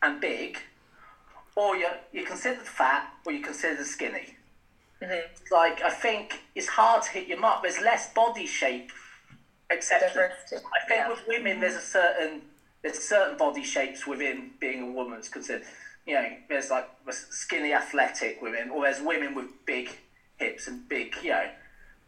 [0.03, 0.59] and big,
[1.57, 4.37] or you're, you're considered fat, or you're considered skinny.
[5.01, 5.55] Mm-hmm.
[5.55, 7.63] Like, I think it's hard to hit your mark.
[7.63, 8.91] There's less body shape
[9.71, 10.35] acceptance.
[10.53, 11.09] I think yeah.
[11.09, 12.43] with women, there's a certain
[12.83, 15.63] there's certain body shapes within being a woman is considered.
[16.07, 19.91] You know, there's like skinny athletic women, or there's women with big
[20.37, 21.49] hips and big, you know,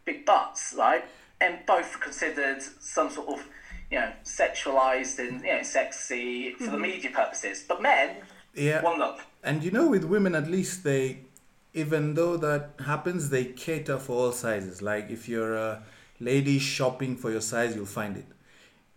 [0.03, 1.05] big butts, right?
[1.39, 3.47] And both are considered some sort of,
[3.95, 6.81] you know, sexualized and you know, sexy for the hmm.
[6.81, 7.63] media purposes.
[7.67, 8.17] But men,
[8.53, 8.81] Yeah.
[8.81, 9.19] one look.
[9.41, 11.19] And you know, with women, at least they,
[11.73, 14.81] even though that happens, they cater for all sizes.
[14.81, 15.83] Like if you're a
[16.19, 18.25] lady shopping for your size, you'll find it.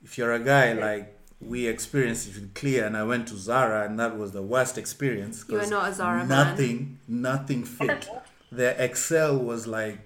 [0.02, 3.84] If you're a guy, like we experienced it with Claire, and I went to Zara,
[3.86, 5.44] and that was the worst experience.
[5.48, 6.28] You were 'cause not a Zara man.
[6.28, 8.08] Nothing, nothing fit.
[8.50, 9.98] Their XL was like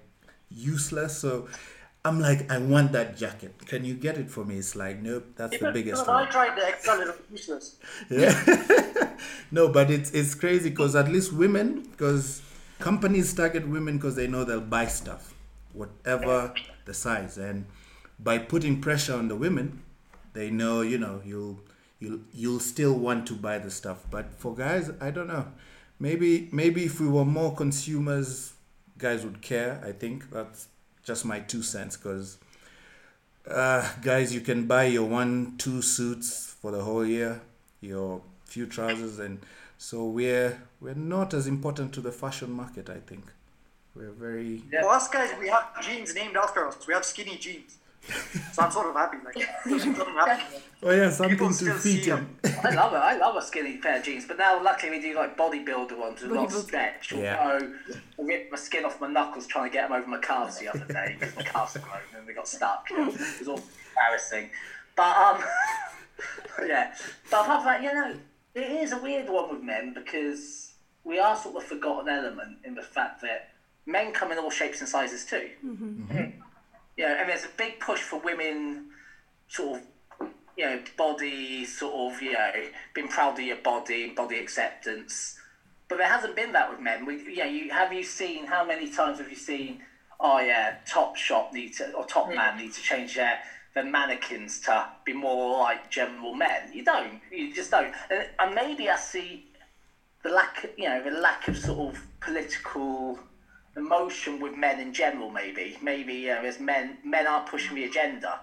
[0.50, 1.16] useless.
[1.18, 1.48] So
[2.04, 3.54] I'm like, I want that jacket.
[3.66, 4.56] Can you get it for me?
[4.56, 6.26] It's like, nope, that's the biggest one.
[6.26, 7.76] I tried the XL, it was useless.
[9.52, 12.42] No, but it's it's crazy because at least women, because
[12.80, 15.34] companies target women because they know they'll buy stuff,
[15.72, 16.52] whatever
[16.86, 17.66] the size, and
[18.18, 19.82] by putting pressure on the women,
[20.32, 21.60] they know you know you'll
[22.00, 24.04] you'll you'll still want to buy the stuff.
[24.10, 25.46] But for guys, I don't know.
[26.00, 28.54] Maybe maybe if we were more consumers,
[28.98, 29.80] guys would care.
[29.86, 30.66] I think that's
[31.04, 32.38] just my two cents because
[33.48, 37.40] uh, guys, you can buy your one, two suits for the whole year,
[37.80, 39.40] your few trousers, and
[39.78, 42.88] so we're we're not as important to the fashion market.
[42.88, 43.24] I think.
[43.94, 44.62] We're very.
[44.72, 44.82] Yeah.
[44.82, 46.86] For us guys, we have jeans named after us.
[46.86, 47.78] We have skinny jeans.
[48.52, 49.16] So I'm sort of happy.
[49.24, 50.56] Like, I'm sort of happy.
[50.82, 52.36] Oh yeah, something People to feed see him.
[52.44, 52.96] I love it.
[52.96, 56.20] I love a skinny pair of jeans, but now luckily we do like bodybuilder ones
[56.20, 56.62] with a lot of Bodybuilder.
[56.64, 57.12] stretch.
[57.12, 57.38] Yeah.
[57.40, 57.72] Although
[58.18, 60.68] I ripped my skin off my knuckles trying to get them over my calves the
[60.68, 62.86] other day because my calves are grown and they got stuck.
[62.90, 63.60] It was all
[63.90, 64.50] embarrassing.
[64.96, 65.44] But um,
[66.66, 66.94] yeah.
[67.30, 68.16] But apart from that, you know,
[68.54, 70.72] it is a weird one with men because
[71.04, 73.50] we are sort of a forgotten element in the fact that
[73.86, 75.48] men come in all shapes and sizes too.
[75.64, 75.84] Mm-hmm.
[75.84, 76.18] Mm-hmm.
[76.18, 76.41] Mm-hmm.
[76.96, 78.86] You know, and there's a big push for women
[79.48, 79.86] sort of
[80.56, 82.50] you know, body sort of, you know,
[82.94, 85.38] being proud of your body, body acceptance.
[85.88, 87.06] But there hasn't been that with men.
[87.06, 89.82] We, you know, you have you seen how many times have you seen?
[90.20, 92.36] Oh yeah, Topshop need to or top mm.
[92.36, 93.38] man need to change their
[93.74, 96.70] their mannequins to be more like general men.
[96.72, 97.20] You don't.
[97.30, 97.92] You just don't.
[98.10, 99.46] And, and maybe I see
[100.22, 103.18] the lack, you know, the lack of sort of political
[103.76, 105.30] emotion with men in general.
[105.30, 108.40] Maybe, maybe you know, as men, men aren't pushing the agenda.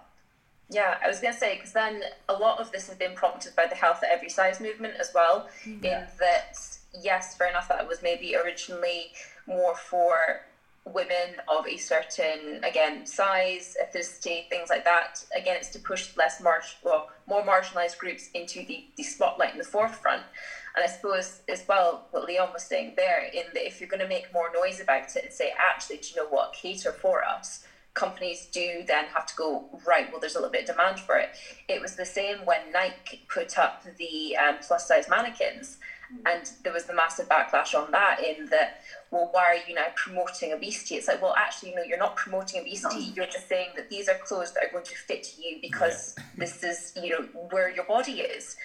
[0.70, 3.56] Yeah, I was going to say because then a lot of this has been prompted
[3.56, 5.50] by the health at every size movement as well.
[5.66, 5.86] Mm-hmm.
[5.86, 6.58] In that,
[7.02, 9.12] yes, fair enough, that was maybe originally
[9.48, 10.42] more for
[10.86, 15.24] women of a certain again size, ethnicity, things like that.
[15.36, 19.58] Again, it's to push less mar- well, more marginalized groups into the, the spotlight in
[19.58, 20.24] the forefront.
[20.80, 24.00] And I suppose as well what Leon was saying there, in that if you're going
[24.00, 27.26] to make more noise about it and say, actually, do you know what, cater for
[27.26, 27.66] us,
[27.96, 31.18] companies do then have to go right well there's a little bit of demand for
[31.18, 31.32] it.
[31.68, 35.80] It was the same when nike put up the um, plus size mannequins.
[36.26, 39.88] And there was the massive backlash on that in that well why are you now
[39.96, 40.96] promoting obesity?
[40.96, 43.12] It's like well actually no you're not promoting obesity.
[43.16, 46.64] You're just saying that these are clothes that are going to fit you because this
[46.64, 48.56] is you know where your body is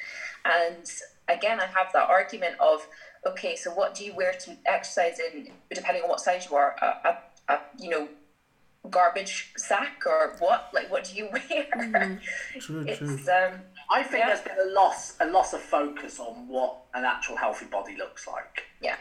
[0.44, 0.86] and
[1.28, 2.86] again i have that argument of
[3.26, 6.74] okay so what do you wear to exercise in depending on what size you are
[6.82, 7.16] a, a,
[7.48, 8.08] a you know
[8.90, 10.64] garbage sack or what?
[10.72, 11.66] Like, what do you wear?
[12.58, 13.18] True, It's true.
[13.28, 14.26] um, I think Yeah.
[14.28, 18.26] there's been a loss, a loss of focus on what an actual healthy body looks
[18.26, 18.64] like.
[18.80, 18.96] yeah,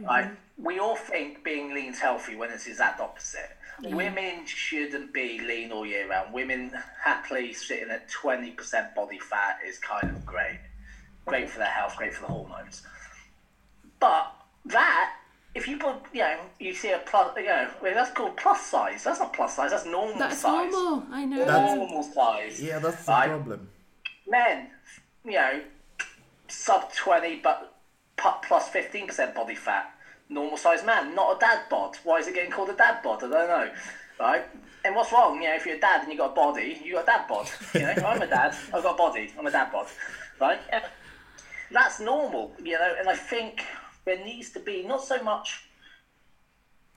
[0.00, 3.50] Like we all think being lean's healthy when it's the exact opposite.
[3.82, 6.32] Women shouldn't be lean all year round.
[6.32, 6.72] Women
[7.04, 10.60] happily sitting at twenty percent body fat is kind of great.
[11.26, 12.82] Great for their health, great for the hormones.
[13.98, 14.32] But
[14.66, 15.14] that,
[15.54, 18.64] if you put, you know, you see a plus, you know, well, that's called plus
[18.66, 19.04] size.
[19.04, 19.70] That's not plus size.
[19.72, 20.18] That's normal size.
[20.18, 20.72] That's size.
[20.72, 21.06] normal.
[21.12, 21.44] I know.
[21.44, 22.62] That's- Normal size.
[22.62, 23.28] Yeah, that's the Right.
[23.28, 23.70] problem.
[24.28, 24.70] men,
[25.24, 25.60] you know,
[26.48, 27.72] sub 20 but
[28.42, 29.92] plus 15% body fat,
[30.28, 31.96] normal sized man, not a dad bod.
[32.04, 33.18] Why is it getting called a dad bod?
[33.22, 33.70] I don't know.
[34.18, 34.44] Right?
[34.84, 35.40] And what's wrong?
[35.42, 37.28] You know, if you're a dad and you got a body, you got a dad
[37.28, 37.48] bod.
[37.74, 39.86] You know, I'm a dad, I've got a body, I'm a dad bod.
[40.40, 40.60] Right?
[41.70, 43.64] That's normal, you know, and I think
[44.04, 45.64] there needs to be not so much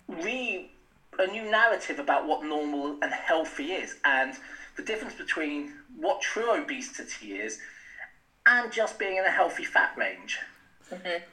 [0.08, 0.70] re
[1.18, 4.36] a new narrative about what normal and healthy is and
[4.78, 7.60] the difference between what true obesity is
[8.46, 10.40] and just being in a healthy fat range.
[10.90, 11.06] Mm-hmm.
[11.08, 11.24] and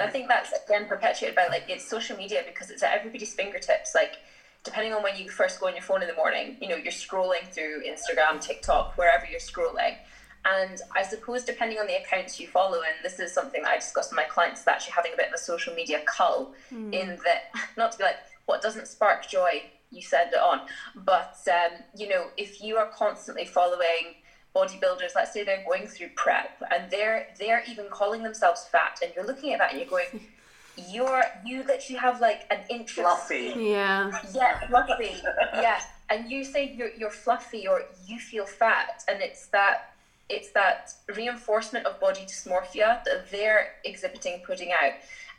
[0.00, 0.10] I Yeah.
[0.10, 3.94] think that's again perpetuated by like it's social media because it's at everybody's fingertips.
[3.94, 4.16] Like,
[4.64, 6.92] depending on when you first go on your phone in the morning, you know, you're
[6.92, 9.96] scrolling through Instagram, TikTok, wherever you're scrolling.
[10.44, 13.76] And I suppose depending on the accounts you follow, and this is something that I
[13.76, 17.18] discuss with my clients, is actually having a bit of a social media cull in
[17.24, 20.60] that, not to be like, what doesn't spark joy, you send it on.
[20.94, 24.14] But, um, you know, if you are constantly following
[24.54, 29.12] bodybuilders, let's say they're going through prep and they're they're even calling themselves fat, and
[29.14, 30.06] you're looking at that and you're going,
[30.90, 33.52] you're you literally have like an inch Fluffy.
[33.56, 34.10] Yeah.
[34.32, 35.16] yeah, fluffy.
[35.54, 39.95] yeah, and you say you're you're fluffy or you feel fat, and it's that
[40.28, 44.92] it's that reinforcement of body dysmorphia that they're exhibiting, putting out.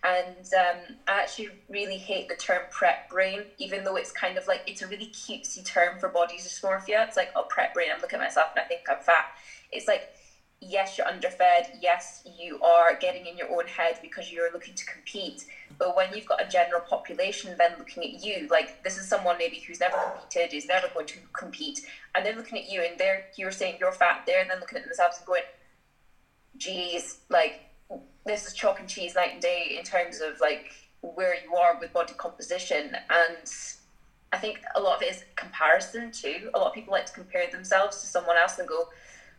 [0.04, 4.47] And um, I actually really hate the term prep brain, even though it's kind of
[4.47, 7.04] like it's a really cutesy term for body dysmorphia.
[7.06, 7.89] It's like, oh, prep brain.
[7.93, 9.26] I'm looking at myself and I think I'm fat.
[9.71, 10.08] It's like
[10.62, 11.69] yes, you're underfed.
[11.71, 15.45] Yes, you are getting in your own head because you're looking to compete.
[15.77, 19.37] But when you've got a general population then looking at you, like this is someone
[19.37, 21.81] maybe who's never competed, is never going to compete,
[22.15, 24.77] and they're looking at you and they're you're saying you're fat, there, and then looking
[24.77, 25.43] at themselves and going,
[26.57, 27.59] geez, like
[28.25, 31.77] this is chalk and cheese night and day in terms of like where you are
[31.79, 33.47] with body composition and
[34.33, 36.49] I think a lot of it is comparison too.
[36.53, 38.89] A lot of people like to compare themselves to someone else and go,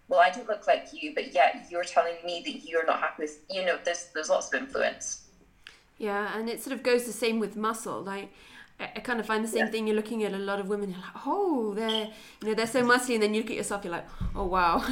[0.09, 3.25] well, I don't look like you, but yet you're telling me that you're not happy
[3.25, 5.23] with, you know, there's, there's lots of influence.
[5.99, 8.01] Yeah, and it sort of goes the same with muscle.
[8.03, 8.33] Like,
[8.79, 9.71] I, I kind of find the same Yeah.
[9.73, 9.87] thing.
[9.87, 12.09] You're looking at a lot of women, you're like, oh, they're,
[12.41, 14.07] you know, they're so muscly, and then you look at yourself, you're like,
[14.37, 14.85] oh wow,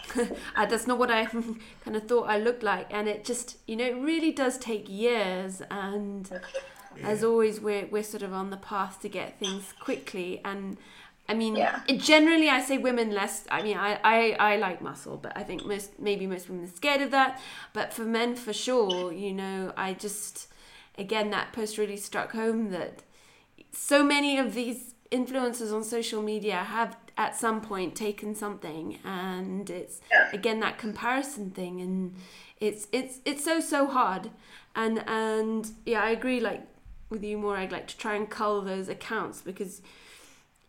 [0.56, 1.26] uh, that's not what I
[1.84, 2.86] kind of thought I looked like.
[2.90, 5.62] And it just, you know, it really does take years.
[5.70, 6.30] And
[7.02, 10.78] as always we're we're sort of on the path to get things quickly and
[11.28, 11.80] I mean, Yeah.
[11.96, 13.44] generally, I say women less.
[13.50, 16.68] I mean, I, I, I like muscle, but I think most maybe most women are
[16.76, 17.40] scared of that.
[17.72, 20.48] But for men, for sure, you know, I just
[20.98, 23.02] again that post really struck home that
[23.72, 29.70] so many of these influencers on social media have at some point taken something and
[29.70, 30.30] it's Yeah.
[30.32, 32.14] again that comparison thing and
[32.60, 34.30] it's it's it's so so hard
[34.74, 36.62] and and yeah i agree like
[37.08, 39.80] with you more i'd like to try and cull those accounts because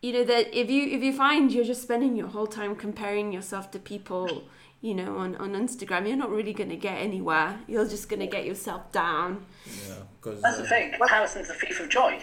[0.02, 3.32] you know that if you if you find you're just spending your whole time comparing
[3.32, 4.44] yourself to people
[4.80, 8.20] you know on on instagram you're not really going to get anywhere you're just going
[8.20, 10.90] to get yourself down Yeah, because That's the uh, thing.
[10.92, 12.20] Comparison's the thief of joy.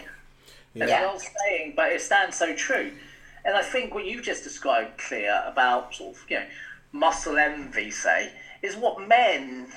[0.74, 1.02] That's Yeah.
[1.04, 2.92] an old saying, but it stands so true.
[3.44, 6.46] And I think what you just described, Claire about sort of you know
[6.92, 9.68] muscle envy, say, is what men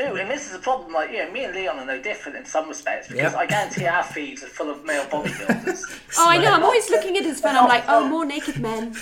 [0.00, 0.16] do.
[0.16, 0.92] And this is a problem.
[0.92, 3.38] Like you know, me and Leon are no different in some respects because Yeah.
[3.38, 5.80] I guarantee our feeds are full of male bodybuilders.
[6.18, 8.94] oh i know i'm always looking at his phone i'm like oh more naked men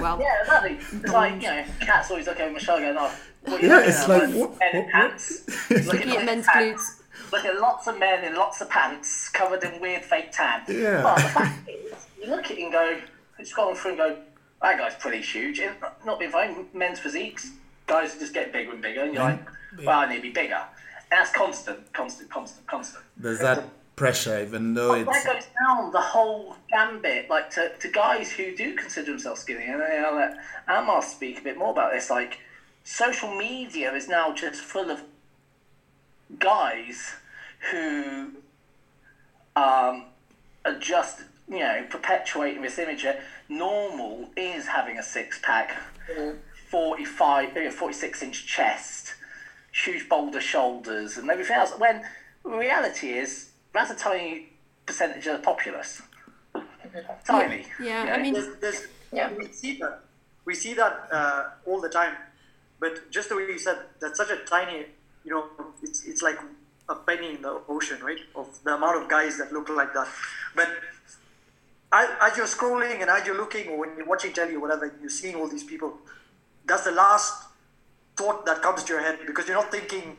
[0.00, 0.74] well yeah, exactly.
[1.02, 3.12] It's like you know, cats always look over Michelle going, "Oh,
[3.44, 4.08] what are you Yeah, it's at?
[4.08, 5.24] like, Men what- in what- pants.
[5.70, 6.86] looking at men's glutes
[7.32, 10.62] Look at lots of men in lots of pants covered in weird fake tan.
[10.68, 11.02] Yeah.
[11.02, 12.98] But the fact is, you look at it and go,
[13.38, 14.16] you scroll through and go,
[14.60, 15.58] that guy's pretty huge.
[15.58, 17.50] And not being funny, men's physiques,
[17.92, 19.40] guys just get bigger and bigger, and you're like,
[19.84, 20.62] well, I need to be bigger.
[21.10, 23.04] And that's constant, constant, constant, constant.
[23.16, 23.64] there's that
[23.96, 28.56] pressure, even though But that goes down the whole gambit, like to, to guys who
[28.56, 29.64] do consider themselves skinny.
[29.64, 32.08] And I'll let Amar speak a bit more about this.
[32.10, 32.38] Like,
[32.84, 35.02] social media is now just full of
[36.38, 37.14] guys
[37.70, 38.30] who
[39.54, 40.06] um,
[40.64, 45.76] are just, you know, perpetuating this image that normal is having a six pack,
[46.72, 49.14] 45, uh, 46 inch chest,
[49.84, 51.72] huge boulder shoulders, and everything else.
[51.76, 52.02] When
[52.44, 54.48] reality is that's a tiny
[54.86, 56.00] percentage of the populace.
[57.26, 57.66] Tiny.
[57.80, 59.30] yeah you i mean There's, there's, Yeah.
[59.36, 60.00] We see that.
[60.46, 62.14] We see that uh, all the time.
[62.80, 64.86] But just the way you said, that's such a tiny,
[65.24, 65.44] you know,
[65.82, 66.38] it's, it's like
[66.88, 68.22] a penny in the ocean, right?
[68.34, 70.08] Of the amount of guys that look like that.
[70.56, 70.68] But
[71.92, 74.86] as, as you're scrolling and as you're looking, or when you're watching telly or whatever,
[75.00, 75.98] you're seeing all these people.
[76.66, 77.44] That's the last
[78.16, 80.16] thought that comes to your head because you're not thinking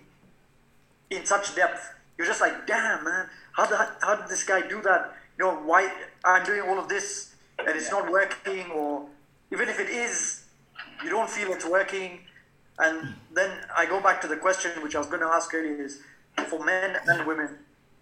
[1.09, 1.93] in such depth.
[2.17, 5.15] You're just like, damn, man, how did, how did this guy do that?
[5.37, 5.91] You know, why
[6.23, 9.05] I'm doing all of this and it's not working, or
[9.51, 10.45] even if it is,
[11.03, 12.19] you don't feel it's working.
[12.79, 15.83] And then I go back to the question which I was going to ask earlier:
[15.83, 16.01] is
[16.47, 17.49] for men and women,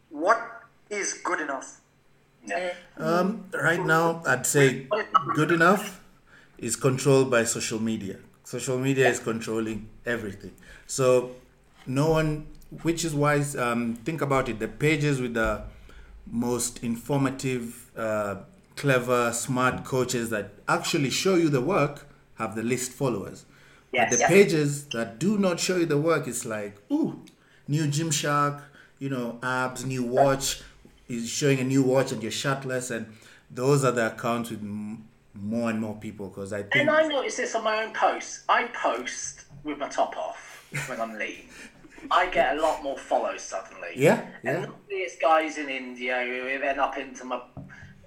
[0.09, 1.81] what is good enough?
[2.45, 2.73] Yeah.
[2.97, 4.87] Um, right now, I'd say
[5.35, 6.01] good enough
[6.57, 8.17] is controlled by social media.
[8.51, 10.51] Social media is controlling everything.
[10.85, 11.31] So,
[11.87, 12.47] no one,
[12.81, 15.61] which is why, um, think about it the pages with the
[16.27, 18.35] most informative, uh,
[18.75, 23.45] clever, smart coaches that actually show you the work have the least followers.
[23.93, 24.09] Yes.
[24.09, 24.27] But the Yeah.
[24.27, 27.21] pages that do not show you the work is like, ooh,
[27.69, 28.59] new Gymshark,
[28.99, 30.61] you know, abs, new watch,
[31.07, 32.91] is showing a new watch and you're shirtless.
[32.91, 33.05] And
[33.49, 36.75] those are the accounts with m- more and more people because I think.
[36.75, 38.43] And I noticed this on my own posts.
[38.49, 41.45] I post with my top off when I'm lean.
[42.11, 43.89] I get a lot more follows suddenly.
[43.95, 44.53] Yeah, And yeah.
[44.53, 47.41] normally it's guys in India who end up into my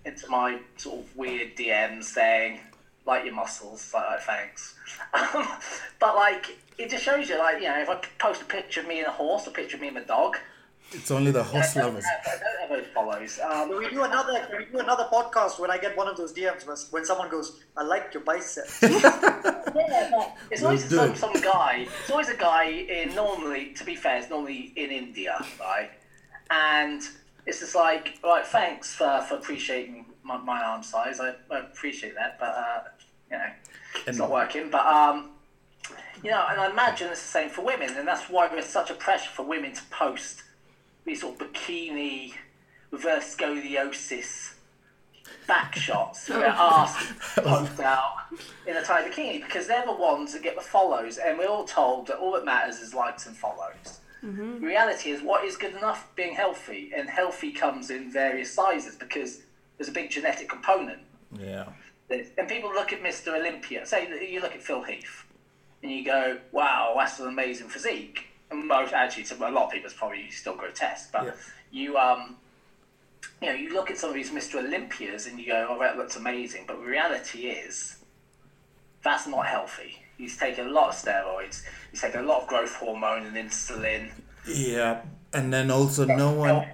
[0.05, 2.61] into my sort of weird DMs saying,
[3.07, 4.75] like your muscles, like, like thanks.
[5.13, 5.47] Um,
[6.01, 8.89] but like it just shows you like, you know, if I post a picture of
[8.89, 10.37] me and a horse, a picture of me and a dog,
[10.93, 12.05] It's only the horse I lovers.
[12.05, 13.41] have, I don't have those follows.
[13.43, 14.47] Um, we do another?
[14.49, 17.29] Can we do another podcast when I get one of those DMs when- when someone
[17.29, 18.81] goes, "I like your biceps."
[19.77, 21.17] Yeah, but it's always do some, it.
[21.19, 21.89] some guy.
[22.03, 23.73] It's always a guy in normally.
[23.75, 25.91] To be fair, it's normally in India, right?
[26.51, 27.03] And
[27.45, 31.19] it's just like, right, thanks for, for appreciating my, my arm size.
[31.19, 32.83] I, I appreciate that, but uh,
[33.33, 33.51] you know,
[33.97, 34.71] it's And- not working.
[34.71, 35.31] But um,
[36.23, 38.91] you know, and I imagine it's the same for women, and that's why there's such
[38.91, 40.44] a pressure for women to post
[41.05, 42.33] these sort of bikini
[42.91, 44.55] reverse scoliosis
[45.47, 48.17] back shots where their arse poked out
[48.67, 51.65] in a tight bikini because they're the ones that get the follows, and we're all
[51.65, 54.01] told that all that matters is likes and follows.
[54.61, 56.09] The reality is, what is good enough?
[56.17, 59.43] Being healthy, and healthy comes in various sizes because
[59.77, 61.03] there's a big genetic component.
[61.39, 61.67] Yeah.
[62.09, 63.39] And people look at Mr.
[63.39, 63.85] Olympia.
[63.85, 65.27] Say you look at Phil Heath,
[65.83, 69.87] and you go, "Wow, that's an amazing physique." Most actually, to a lot of people,
[69.87, 71.11] it's probably still grotesque.
[71.13, 71.33] But Yeah.
[71.73, 72.37] you, um,
[73.41, 74.57] you know, you look at some of these Mr.
[74.65, 77.97] Olympias, and you go, "Oh, that looks amazing." But reality is,
[79.03, 80.03] that's not healthy.
[80.17, 81.63] He's taking a lot of steroids.
[81.91, 84.11] He's taking a lot of growth hormone and insulin.
[84.47, 85.03] Yeah.
[85.33, 86.69] And then also, no one.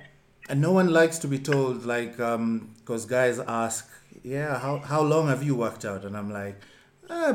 [0.51, 3.89] and no one likes to be told like because guys ask
[4.25, 6.57] yeah how, how long have you worked out and i'm like
[7.09, 7.35] eh,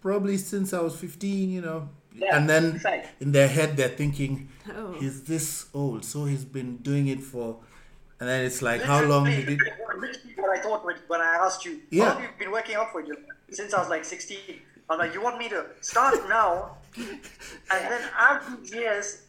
[0.00, 1.88] probably since i was 15 you know
[2.22, 3.02] Yeah, and then same.
[3.20, 4.48] in their head they're thinking
[4.78, 4.92] Oh.
[5.00, 7.48] he's this old so he's been doing it for
[8.20, 11.34] and then it's like how long did it Literally what I thought when, when I
[11.46, 12.04] asked you, Yeah.
[12.04, 13.16] how long have you been working out for you
[13.50, 14.38] since I was like 16?
[14.90, 16.76] I'm like, you want me to start now?
[17.72, 19.22] And then after years,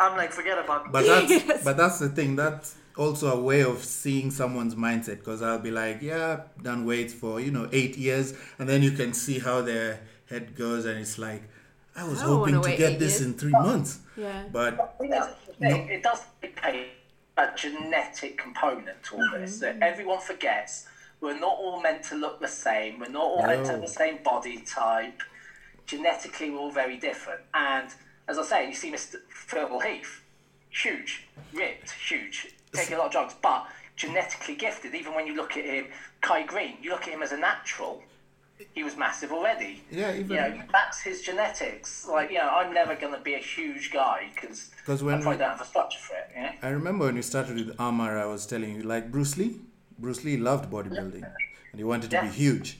[0.00, 0.92] I'm like, forget about it.
[0.92, 1.64] but that's Yes.
[1.64, 5.72] but that's the thing that's also a way of seeing someone's mindset because i'll be
[5.72, 6.26] like yeah
[6.56, 9.98] I've done weights for you know eight years and then you can see how their
[10.30, 11.42] head goes and it's like
[11.96, 13.22] i was I hoping wanna get this years.
[13.22, 14.44] in three months Yeah.
[14.52, 15.88] but I think that's the thing.
[15.88, 16.88] It does indicate
[17.36, 19.78] a genetic component to all this mm-hmm.
[19.78, 20.86] that everyone forgets.
[21.20, 23.00] We're not all meant to look the same.
[23.00, 25.20] We're not all meant to have the same body type.
[25.86, 27.40] Genetically, we're all very different.
[27.54, 27.88] And
[28.28, 29.16] as I say, you see Mr.
[29.28, 30.22] Phil Heath,
[30.70, 33.66] huge, ripped, huge, taking a lot of drugs, but
[33.96, 34.94] genetically gifted.
[34.94, 35.86] Even when you look at him,
[36.20, 38.02] Kai Greene, you look at him as a natural.
[38.74, 39.82] He was massive already.
[39.90, 42.06] Yeah, even- you know that's his genetics.
[42.06, 45.36] Like you know, I'm never gonna be a huge guy because I when probably we-
[45.38, 46.30] don't have a structure for it.
[46.36, 46.50] You know?
[46.62, 49.60] I remember when you started with Amar, I was telling you, like Bruce Lee.
[49.98, 51.22] Bruce Lee loved bodybuilding,
[51.70, 52.78] and he wanted to be huge,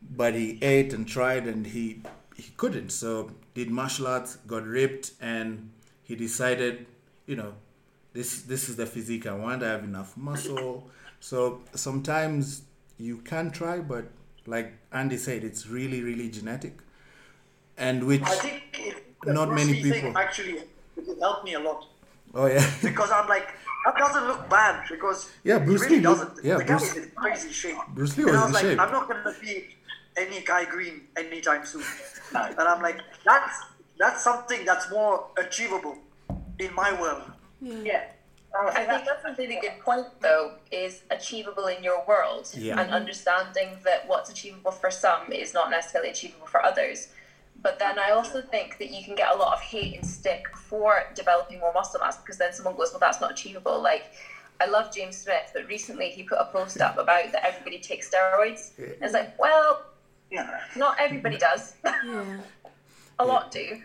[0.00, 2.02] but he ate and tried, and he
[2.36, 2.90] he couldn't.
[2.90, 5.70] So did martial arts, got ripped, and
[6.02, 6.86] he decided,
[7.26, 7.52] you know,
[8.14, 9.62] this this is the physique I want.
[9.62, 10.90] I have enough muscle.
[11.20, 12.62] So sometimes
[12.96, 14.04] you can try, but
[14.48, 16.74] like Andy said, it's really really genetic,
[17.76, 20.18] and which I think it, the Not Bruce many Lee thing people.
[20.18, 20.52] actually
[20.96, 21.84] it helped me a lot
[22.34, 22.64] oh yeah.
[22.82, 23.48] because I'm like,
[23.84, 26.44] that doesn't look bad because Yeah, he Bruce really Lee doesn't.
[26.44, 27.76] yeah, the guy Bruce- is in crazy shape.
[27.94, 28.80] Bruce Lee and was I was in like, shape.
[28.80, 29.54] I'm not gonna be
[30.16, 31.84] any Kai Greene anytime soon.
[32.34, 33.54] And I'm like, that's
[33.98, 35.96] that's something that's more achievable
[36.58, 37.22] in my world.
[37.60, 38.04] Yeah.
[38.54, 42.80] I think that's a really good point, though, is achievable in your world Yeah.
[42.80, 47.08] and understanding that what's achievable for some is not necessarily achievable for others.
[47.60, 50.46] But then I also think that you can get a lot of hate and stick
[50.56, 53.80] for developing more muscle mass because then someone goes, well, that's not achievable.
[53.80, 54.10] Like,
[54.60, 58.08] I love James Smith, but recently he put a post up about that everybody takes
[58.08, 58.70] steroids.
[58.78, 59.82] And it's like, well,
[60.76, 61.74] not everybody does.
[63.20, 63.80] A lot do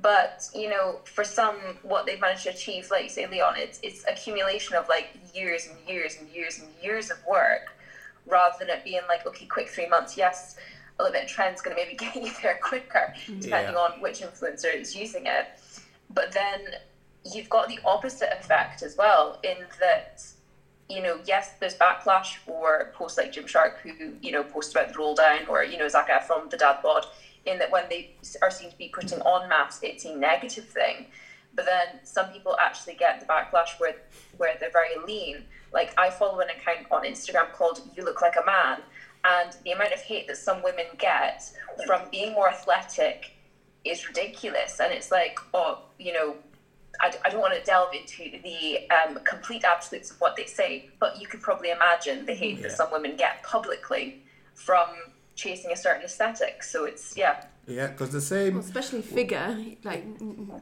[0.00, 3.78] but you know for some what they've managed to achieve like you say leon it's
[3.82, 7.76] it's accumulation of like years and years and years and years of work
[8.26, 10.56] rather than it being like okay quick three months yes
[10.98, 13.40] a little bit of trend's going to maybe get you there quicker mm-hmm.
[13.40, 13.80] depending Yeah.
[13.80, 15.48] on which influencer is using it.
[16.10, 16.60] But then
[17.24, 20.24] you've got the opposite effect as well in that
[20.90, 24.98] you know, yes, there's backlash for posts like Gymshark who, you know, posts about the
[24.98, 27.06] roll down or, you know, Zac Efron, the dad bod,
[27.46, 31.06] in that when they are seen to be putting on mass, it's a negative thing.
[31.54, 33.96] But then some people actually get the backlash where
[34.36, 35.44] where they're very lean.
[35.72, 38.80] Like I follow an account on Instagram called You Look Like a Man,
[39.24, 41.50] and the amount of hate that some women get
[41.86, 43.32] from being more athletic
[43.84, 44.80] is ridiculous.
[44.80, 46.36] And it's like, oh, you know,
[47.00, 50.90] I, I don't want to delve into the um, complete absolutes of what they say,
[50.98, 54.22] but you could probably imagine the hate that some women get publicly
[54.54, 54.88] from
[55.34, 56.62] chasing a certain aesthetic.
[56.62, 58.54] So it's, yeah, Yeah, because the same.
[58.54, 60.04] Well, especially figure, like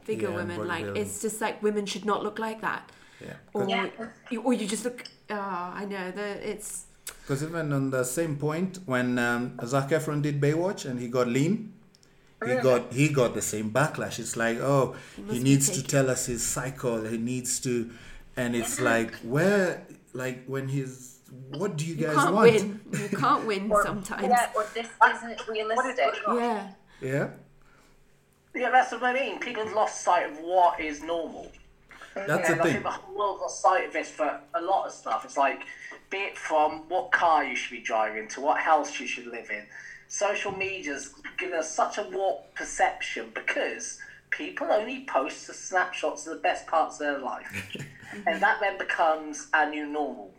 [0.03, 0.97] figure Yeah, women, like bodybuilding.
[0.97, 3.89] it's just like women should not look like that, Yeah, or Yeah.
[4.31, 5.03] you, or you just look.
[5.29, 5.35] Oh,
[5.81, 6.85] I know that it's
[7.21, 11.27] because even on the same point, when um, Zac Efron did Baywatch and he got
[11.27, 11.73] lean,
[12.45, 14.19] he got he got the same backlash.
[14.19, 17.03] It's like, oh, he must be needs to tell us his cycle.
[17.05, 17.89] He needs to,
[18.35, 21.12] and it's like, where, like when he's,
[21.51, 22.51] what do you you guys can't want?
[22.53, 22.81] win.
[23.11, 24.23] You can't win or, sometimes.
[24.27, 26.13] yeah, or this isn't realistic.
[26.27, 26.67] Yeah,
[27.01, 27.29] Yeah,
[28.55, 29.39] Yeah, that's what I mean.
[29.39, 31.51] People have lost sight of what is normal.
[32.15, 32.71] that's and the I thing.
[32.73, 35.25] think the whole world lost sight of this for a lot of stuff.
[35.25, 35.61] It's like,
[36.09, 39.49] be it from what car you should be driving to what house you should live
[39.49, 39.65] in.
[40.07, 43.97] Social media's given us such a warped perception because
[44.29, 47.75] people only post the snapshots of the best parts of their life.
[48.27, 50.31] and that then becomes our new normal.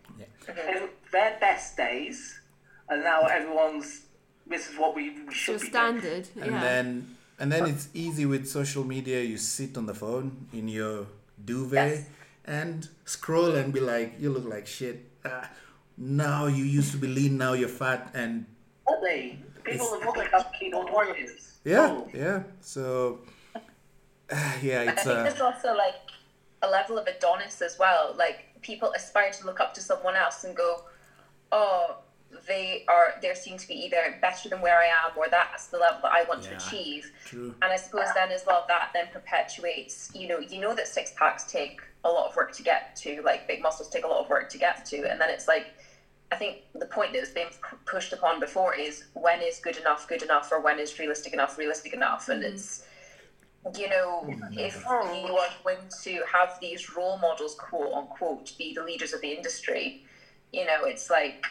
[0.49, 2.41] Every- Their best days,
[2.89, 4.03] and now everyone's,
[4.47, 5.71] this is what we, we should your be doing.
[5.71, 6.29] standard.
[6.41, 10.47] and yeah, then and then it's easy with social media you sit on the phone
[10.53, 11.07] in your
[11.45, 12.07] duvet Yes.
[12.45, 15.51] and scroll and be like you look like shit ah,
[15.99, 18.47] now you used to be lean now you're fat and
[18.87, 19.39] Exactly.
[19.65, 21.59] People have all become keyboard warriors.
[21.65, 22.09] yeah Oh.
[22.15, 23.19] yeah so
[24.33, 25.97] ah, yeah I think uh, there's also like
[26.63, 28.15] a level of Adonis as well.
[28.17, 30.85] Like people aspire to look up to someone else and go,
[31.53, 31.99] oh,
[32.49, 35.79] they are they're seen to be either better than where I am or that's the
[35.79, 37.13] level that I want to achieve.
[37.25, 37.55] True.
[37.63, 41.13] And I suppose then as well that then perpetuates, you know, you know that six
[41.17, 44.21] packs take a lot of work to get to, like big muscles take a lot
[44.21, 45.67] of work to get to, and then it's like
[46.33, 47.49] I think the point that was being
[47.87, 51.57] pushed upon before is when is good enough good enough or when is realistic enough
[51.57, 52.55] realistic enough, and mm-hmm.
[52.55, 52.85] it's
[53.77, 58.83] you know if you are going to have these role models quote unquote be the
[58.83, 60.05] leaders of the industry,
[60.53, 61.45] you know it's like.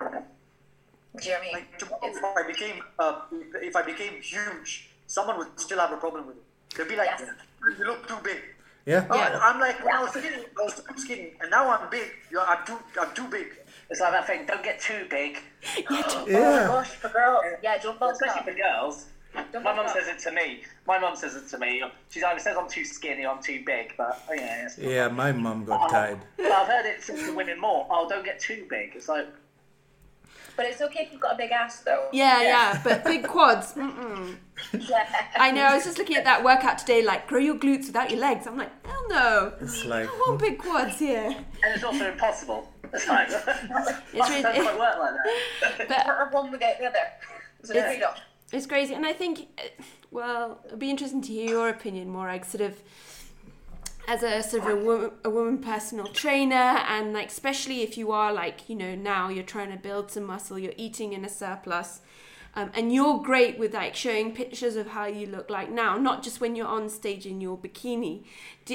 [0.00, 1.52] Do you know what I mean?
[1.52, 3.20] Like tomorrow, if I became uh,
[3.62, 6.42] if I became huge, someone would still have a problem with it.
[6.76, 7.30] They'd be like, Yes.
[7.78, 8.42] "You look too big."
[8.84, 9.06] Yeah.
[9.08, 9.38] Oh, Yeah.
[9.40, 12.10] I'm like, when I was skinny, I was too skinny, and now I'm big.
[12.30, 13.46] You're, I'm too, I'm too big.
[13.90, 14.44] It's like that thing.
[14.44, 15.38] Don't get too big,
[15.88, 16.02] yeah.
[16.08, 16.66] Oh Yeah.
[16.66, 18.44] gosh, for girls, yeah, don't bulk especially up.
[18.46, 19.06] for girls.
[19.52, 20.62] Don't My bulk mum says it to me.
[20.86, 21.82] My mum says it to me.
[22.10, 24.68] She either says I'm too skinny or I'm too big, but oh, yeah.
[24.78, 26.18] Yeah, my mom got tired.
[26.36, 27.86] But I've heard it to women more.
[27.90, 28.92] Oh, don't get too big.
[28.94, 29.26] It's like
[30.56, 32.08] But it's okay if you've got a big ass, though.
[32.12, 33.72] Yeah, yeah, but big quads.
[33.74, 34.36] Mm-mm.
[35.36, 35.62] I know.
[35.62, 38.46] I was just looking at that workout today, like grow your glutes without your legs.
[38.46, 39.52] I'm like, hell no.
[39.60, 41.26] It's like, I want big quads here.
[41.64, 42.70] and it's also impossible.
[42.92, 43.46] It's like It's
[44.14, 45.78] muscles really- don't quite work like that.
[45.88, 46.98] But Can't have one without the other.
[47.60, 48.20] It's a It's- trade-off.
[48.52, 52.26] It's crazy, and I think, uh, well, it'd be interesting to hear your opinion more,
[52.26, 52.80] like sort of
[54.06, 58.12] as a sort of a woman, a woman personal trainer, and like especially if you
[58.12, 61.28] are like you know now you're trying to build some muscle, you're eating in a
[61.28, 62.00] surplus.
[62.56, 66.22] Um, and you're great with like showing pictures of how you look like now, not
[66.22, 68.22] just when you're on stage in your bikini.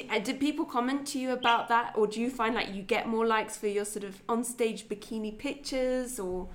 [0.09, 3.07] Uh, did people comment to you about that, or do you find like you get
[3.07, 6.49] more likes for your sort of on stage bikini pictures, or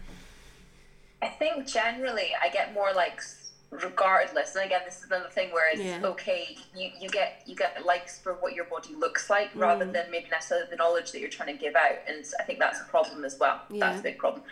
[1.25, 4.55] I think generally I get more likes regardless.
[4.55, 6.01] And again, this is another thing where it's Yeah.
[6.05, 6.57] okay.
[6.77, 10.29] You, you get you get likes for what your body looks like rather than maybe
[10.31, 11.97] necessarily the knowledge that you're trying to give out.
[12.07, 13.63] And I think that's a problem as well.
[13.71, 13.81] Yeah.
[13.81, 14.43] That's a big problem.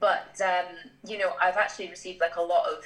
[0.00, 0.66] But um,
[1.06, 2.84] you know, I've actually received like a lot of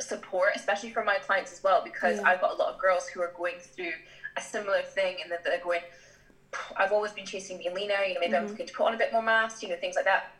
[0.00, 2.28] support, especially from my clients as well, because Yeah.
[2.28, 3.92] I've got a lot of girls who are going through
[4.36, 5.80] a similar thing, and that they're going.
[6.76, 8.00] I've always been chasing being leaner.
[8.04, 9.62] You know, maybe I'm looking to put on a bit more mass.
[9.62, 10.30] You know, things like that.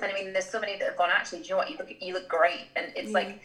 [0.00, 1.10] And I mean, there's so many that have gone.
[1.12, 1.70] Actually, do you know what?
[1.70, 3.42] You look, you look great, and it's like,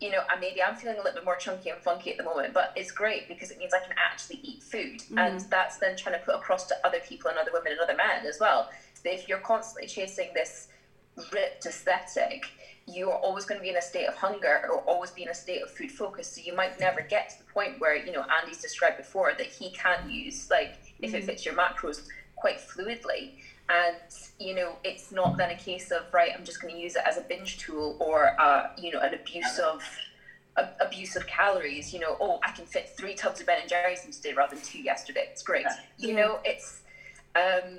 [0.00, 2.24] you know, and maybe I'm feeling a little bit more chunky and funky at the
[2.24, 5.48] moment, but it's great because it means I can actually eat food, and mm-hmm.
[5.50, 8.26] that's then trying to put across to other people and other women and other men
[8.26, 8.70] as well.
[9.02, 10.68] That if you're constantly chasing this
[11.32, 12.46] ripped aesthetic,
[12.86, 15.28] you are always going to be in a state of hunger or always be in
[15.28, 16.28] a state of food focus.
[16.32, 19.46] So you might never get to the point where, you know, Andy's described before that
[19.46, 21.26] he can use, like, if it mm-hmm.
[21.26, 23.32] fits your macros quite fluidly.
[23.68, 23.96] And,
[24.38, 27.02] you know, it's not then a case of, right, I'm just going to use it
[27.04, 29.82] as a binge tool or, uh, you know, an abuse of.
[30.56, 32.16] a- Abuse of calories, you know.
[32.18, 34.80] Oh, I can fit three tubs of Ben and Jerry's in today rather than two
[34.80, 35.28] yesterday.
[35.30, 35.66] It's great,
[35.98, 36.40] you know.
[36.44, 36.80] It's
[37.36, 37.78] um,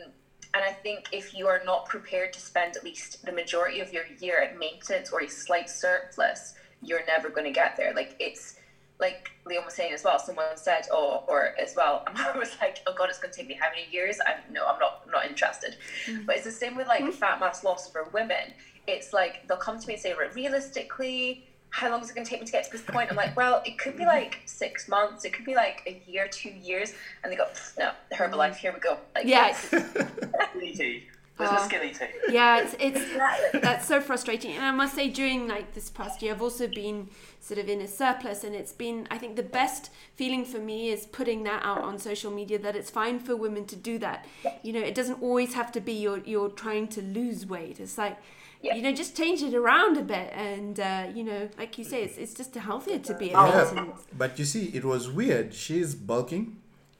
[0.54, 3.92] and I think if you are not prepared to spend at least the majority of
[3.92, 7.94] your year at maintenance or a slight surplus, you're never going to get there.
[7.94, 8.56] Like it's
[9.00, 10.20] like Liam was saying as well.
[10.20, 12.04] Someone said, "Oh," or as well.
[12.16, 14.66] I was like, "Oh God, it's going to take me how many years?" I'm no,
[14.68, 15.02] I'm not.
[15.06, 15.78] I'm not interested.
[16.06, 16.26] Mm-hmm.
[16.26, 17.12] But it's the same with like mm-hmm.
[17.12, 18.54] fat mass loss for women.
[18.88, 22.26] It's like they'll come to me and say, "Right, realistically." How long is it going
[22.26, 23.12] to take me to get to this point?
[23.12, 24.10] I'm like, well, it could be mm-hmm.
[24.10, 25.24] like six months.
[25.24, 26.96] It could be like a year, two years.
[27.22, 27.46] And they go,
[27.78, 28.98] no, Herbalife, here we go.
[29.14, 31.04] Like, yeah, Skinny tea.
[31.40, 31.56] There's Oh.
[31.56, 32.06] the skinny tea.
[32.34, 33.60] yeah, it's it's Exactly.
[33.62, 37.08] that's so frustrating and i must say during like this past year i've also been
[37.40, 40.90] sort of in a surplus and it's been i think the best feeling for me
[40.90, 44.26] is putting that out on social media that it's fine for women to do that
[44.64, 47.98] you know it doesn't always have to be you're you're trying to lose weight it's
[47.98, 48.18] like
[48.62, 48.76] Yeah.
[48.76, 52.00] you know just change it around a bit and uh, you know like you say
[52.06, 54.02] it's, it's just healthier to be at Yeah, maintenance.
[54.24, 55.48] but you see, it was weird.
[55.54, 56.46] She's bulking,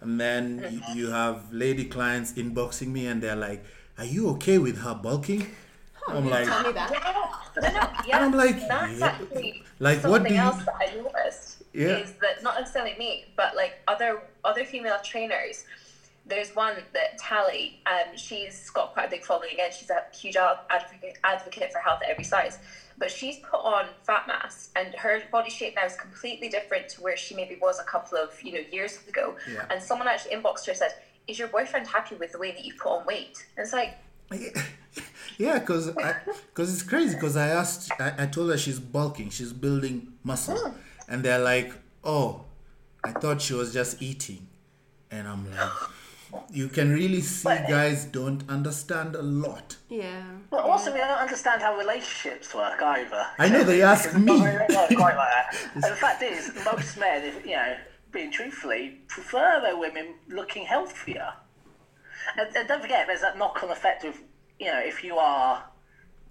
[0.04, 3.62] and then you, you have lady clients inboxing me, and they're like,
[4.00, 5.46] "Are you okay with her bulking?"
[6.08, 8.16] I'm like, tell me that Yeah, no, no, yeah.
[8.16, 9.06] And I'm like, that's yeah.
[9.08, 11.98] actually Like, something what do you- else that I noticed Yeah.
[12.00, 15.66] is that not necessarily me, but like other other female trainers.
[16.26, 19.52] There's one that Tally, um, she's got quite a big following.
[19.54, 22.58] Again, she's a huge advocate advocate for health at every size.
[22.98, 27.02] But she's put on fat mass, and her body shape now is completely different to
[27.02, 29.36] where she maybe was a couple of you know years ago.
[29.52, 29.66] Yeah.
[29.70, 30.94] And someone actually inboxed her and said,
[31.30, 33.98] "Is your boyfriend happy with the way that you put on weight?" And it's like,
[35.38, 37.16] yeah, because because it's crazy.
[37.16, 40.78] Because I asked, I, I told her she's bulking, she's building muscle, hmm.
[41.08, 41.74] and they're like,
[42.04, 42.46] "Oh,
[43.04, 44.48] I thought she was just eating,"
[45.12, 45.72] and I'm like,
[46.52, 49.78] you can really see guys don't understand a lot.
[49.90, 53.26] yeah Well, also, we don't understand how relationships work either.
[53.38, 54.34] I know they ask me.
[54.34, 55.56] It's not quite like that.
[55.76, 57.76] And the fact is, most men, if, you know,
[58.12, 61.34] being truthfully, prefer their women looking healthier.
[62.38, 64.18] And, and don't forget, there's that knock-on effect of,
[64.60, 65.64] you know, if you are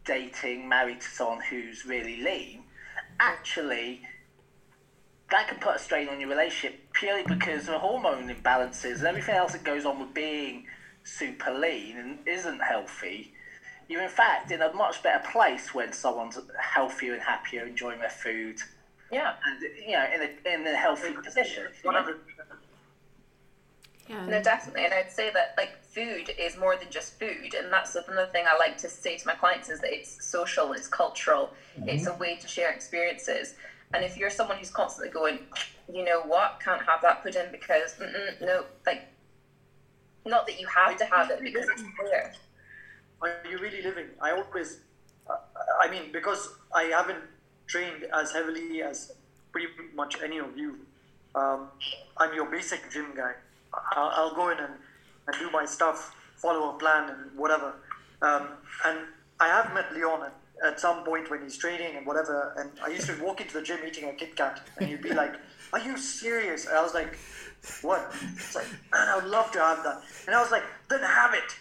[0.04, 2.64] dating, married to someone who's really lean,
[3.20, 4.02] actually
[5.30, 9.34] that can put a strain on your relationship purely because of hormone imbalances and everything
[9.34, 10.66] else that goes on with being
[11.04, 13.32] super lean and isn't healthy.
[13.88, 18.08] You're in fact in a much better place when someone's healthier and happier, enjoying their
[18.08, 18.58] food,
[19.10, 19.34] Yeah.
[19.46, 21.64] and you know, in a in a healthy position.
[21.84, 22.02] you know?
[22.02, 22.14] 100%.
[24.08, 24.24] Yeah.
[24.26, 24.84] No, definitely.
[24.86, 27.54] And I'd say that like food is more than just food.
[27.54, 30.72] And that's another thing I like to say to my clients is that it's social,
[30.72, 31.50] it's cultural,
[31.86, 33.54] it's a way to share experiences.
[33.92, 35.40] And if you're someone who's constantly going,
[35.92, 37.96] you know what, can't have that put in because,
[38.40, 39.02] no, like,
[40.26, 42.34] not that you have to have it because it's there.
[43.22, 44.06] Are you really living?
[44.20, 44.80] I always,
[45.28, 45.36] uh,
[45.80, 47.24] I mean, because I haven't
[47.68, 49.12] trained as heavily as
[49.52, 50.76] pretty much any of you.
[51.34, 51.68] Um,
[52.16, 53.32] I'm your basic gym guy.
[53.92, 54.72] I'll, I'll go in and,
[55.26, 57.74] and do my stuff, follow a plan and whatever.
[58.22, 58.48] Um,
[58.84, 58.98] and
[59.38, 60.34] I have met Leon at,
[60.66, 62.54] at some point when he's training and whatever.
[62.58, 65.12] And I used to walk into the gym eating a Kit Kat, and he'd be
[65.12, 65.34] like,
[65.72, 67.16] "Are you serious?" And I was like,
[67.82, 71.00] "What?" It's like, "Man, I would love to have that." And I was like, "Then
[71.00, 71.54] have it."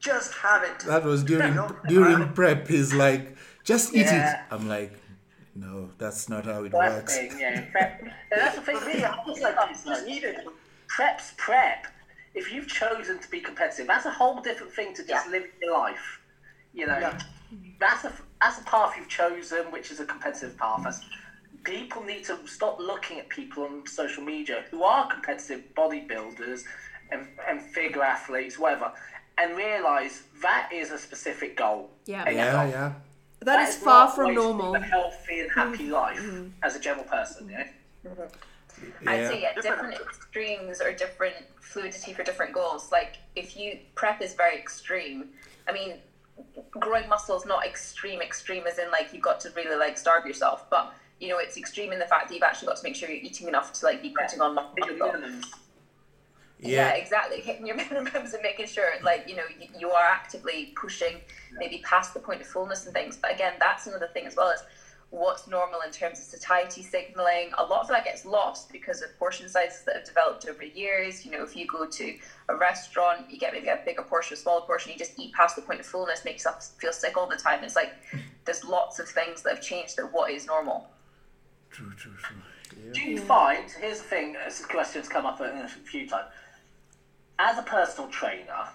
[0.00, 0.80] Just have it.
[0.80, 2.66] That was during know, during prep.
[2.66, 4.32] He's like, just eat Yeah.
[4.32, 4.54] it.
[4.54, 4.94] I'm like,
[5.54, 7.18] no, that's not how it That's works.
[7.18, 7.60] the thing, yeah.
[7.72, 8.00] Prep.
[8.02, 9.04] And that's the thing, really.
[9.04, 10.36] I was like, It's just needed.
[10.88, 11.86] prep's prep.
[12.34, 15.32] If you've chosen to be competitive, that's a whole different thing to just Yeah.
[15.32, 16.20] live your life.
[16.72, 17.18] You know, Yeah.
[17.80, 20.80] that's a that's a path you've chosen, which is a competitive path.
[20.84, 21.00] That's,
[21.64, 26.62] people need to stop looking at people on social media who are competitive bodybuilders
[27.12, 28.92] and, and figure athletes, whatever,
[29.36, 31.90] and realise that is a specific goal.
[32.06, 32.30] Yeah.
[32.30, 32.70] Yeah, goal.
[32.70, 32.92] yeah.
[33.42, 34.74] That is is far not from always normal.
[34.74, 35.92] A healthy and happy Mm-hmm.
[35.92, 37.66] life as a general person, yeah.
[39.06, 42.90] I'd say yeah, different extremes or different fluidity for different goals.
[42.90, 45.28] Like if you prep is very extreme.
[45.68, 45.94] I mean,
[46.70, 50.26] growing muscle is not extreme extreme as in like you've got to really like starve
[50.26, 52.96] yourself, but you know it's extreme in the fact that you've actually got to make
[52.96, 54.72] sure you're eating enough to like be putting on muscle.
[56.60, 56.68] Minimums.
[56.68, 56.94] Yeah, Yeah.
[56.94, 57.40] exactly.
[57.40, 61.20] Hitting your minimums and making sure, like, you know, you, you are actively pushing
[61.58, 63.16] maybe past the point of fullness and things.
[63.16, 64.62] But again, that's another thing as well as
[65.10, 67.50] what's normal in terms of satiety signaling.
[67.58, 71.24] A lot of that gets lost because of portion sizes that have developed over years.
[71.24, 74.36] You know, if you go to a restaurant, you get maybe a bigger portion, a
[74.36, 77.26] smaller portion, you just eat past the point of fullness, make yourself feel sick all
[77.26, 77.64] the time.
[77.64, 77.92] It's like
[78.44, 80.88] there's lots of things that have changed that what is normal.
[81.70, 82.36] True, true, true.
[82.92, 86.28] Do you find, here's the thing, this question's come up a few times.
[87.42, 88.68] As a personal trainer,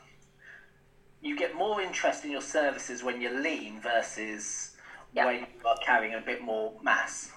[1.21, 4.71] you get more interest in your services when you're lean versus
[5.13, 5.25] Yeah.
[5.27, 7.31] when you are carrying a bit more mass.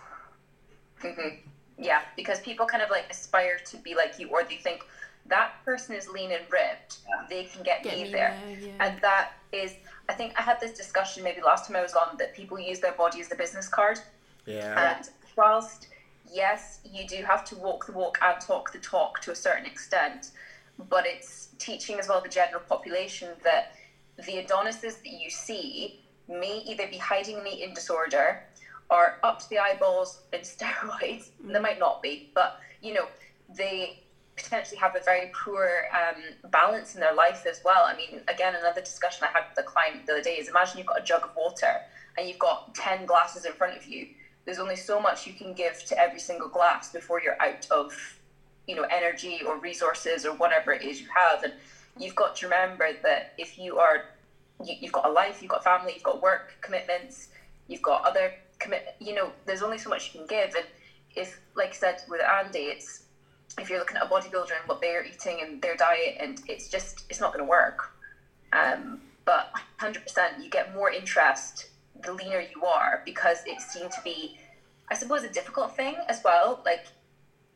[1.02, 1.36] Mm-hmm.
[1.76, 4.84] Yeah, because people kind of like aspire to be like you, or they think
[5.26, 8.34] that person is lean and ripped, they can get, Get me, me there.
[8.46, 8.72] there, yeah.
[8.86, 9.74] And that is,
[10.08, 12.80] I think I had this discussion maybe last time I was on that people use
[12.80, 14.00] their body as a business card.
[14.46, 14.96] Yeah.
[14.96, 15.88] And whilst,
[16.32, 19.66] yes, you do have to walk the walk and talk the talk to a certain
[19.66, 20.30] extent,
[20.78, 23.66] but it's teaching as well the general population that
[24.24, 25.92] the Adonises that you see
[26.28, 28.38] may either be hiding an eating disorder
[28.90, 31.30] or up to the eyeballs in steroids.
[31.42, 33.08] They might not be, but you know,
[33.48, 33.94] they
[34.36, 37.84] potentially have a very poor um, balance in their life as well.
[37.84, 40.78] I mean, again, another discussion I had with a client the other day is imagine
[40.78, 41.82] you've got a jug of water
[42.16, 44.06] and you've got 10 glasses in front of you.
[44.44, 48.17] There's only so much you can give to every single glass before you're out of,
[48.68, 51.42] you know, energy or resources or whatever it is you have.
[51.42, 51.54] And
[51.98, 54.04] you've got to remember that if you are,
[54.64, 57.28] you, you've got a life, you've got family, you've got work commitments,
[57.66, 60.54] you've got other commit, you know, there's only so much you can give.
[60.54, 60.66] And
[61.16, 63.04] if, like I said with Andy, it's,
[63.58, 66.68] if you're looking at a bodybuilder and what they're eating and their diet, and it's
[66.68, 67.90] just it's not going to work.
[68.52, 69.50] Um, but
[69.80, 71.70] 100%, you get more interest
[72.02, 74.38] the leaner you are because it seemed to be,
[74.90, 76.62] I suppose, a difficult thing as well.
[76.64, 76.86] Like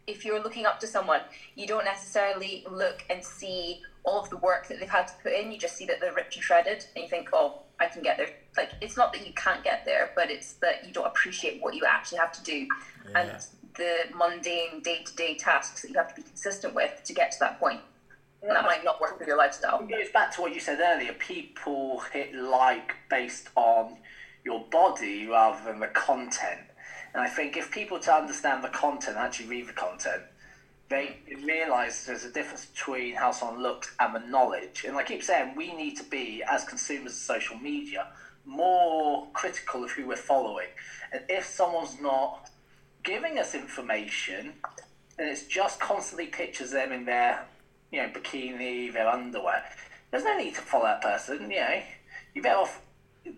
[0.07, 1.21] if you're looking up to someone,
[1.55, 5.33] you don't necessarily look and see all of the work that they've had to put
[5.33, 5.53] in.
[5.53, 8.17] You just see that they're ripped and shredded, and you think, oh, I can get
[8.17, 8.29] there.
[8.57, 11.75] Like it's not that you can't get there, but it's that you don't appreciate what
[11.75, 12.67] you actually have to do
[13.15, 13.31] and
[13.77, 17.59] the mundane day-to-day tasks that you have to be consistent with to get to that
[17.59, 17.81] point.
[18.43, 19.81] And that might not work with your lifestyle.
[19.81, 21.13] It goes back to what you said earlier.
[21.15, 23.99] People hit like based on
[24.45, 26.61] your body rather than the content.
[27.15, 30.23] And I think if people to understand the content, actually read the content,
[30.89, 34.85] they realise there's a difference between how someone looks and the knowledge.
[34.87, 38.09] And I keep saying we need to be, as consumers of social media,
[38.45, 40.69] more critical of who we're following.
[41.13, 42.51] And if someone's not
[43.03, 44.55] giving us information
[45.19, 47.45] and it's just constantly pictures of them in their
[47.91, 49.65] you know bikini their underwear
[50.11, 51.83] there's no need to follow that person you know
[52.35, 52.81] you better off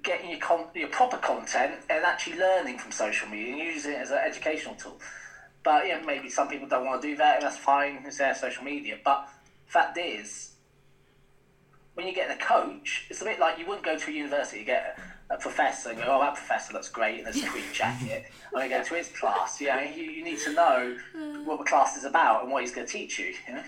[0.03, 3.99] getting your con- your proper content and actually learning from social media and using it
[3.99, 4.99] as an educational tool.
[5.63, 8.03] But yeah, maybe some people don't want to do that, and that's fine.
[8.07, 8.99] It's their social media.
[9.03, 9.29] But
[9.67, 10.53] fact is,
[11.95, 14.59] when you're getting a coach, it's a bit like you wouldn't go to a university,
[14.59, 14.99] to get
[15.31, 18.27] a, professor and go, oh, that professor looks great in a tweed jacket.
[18.53, 19.61] and I go to his class.
[19.61, 21.45] You know, you, you need to know hmm.
[21.45, 23.35] what the class is about and what he's going to teach you.
[23.49, 23.63] You know.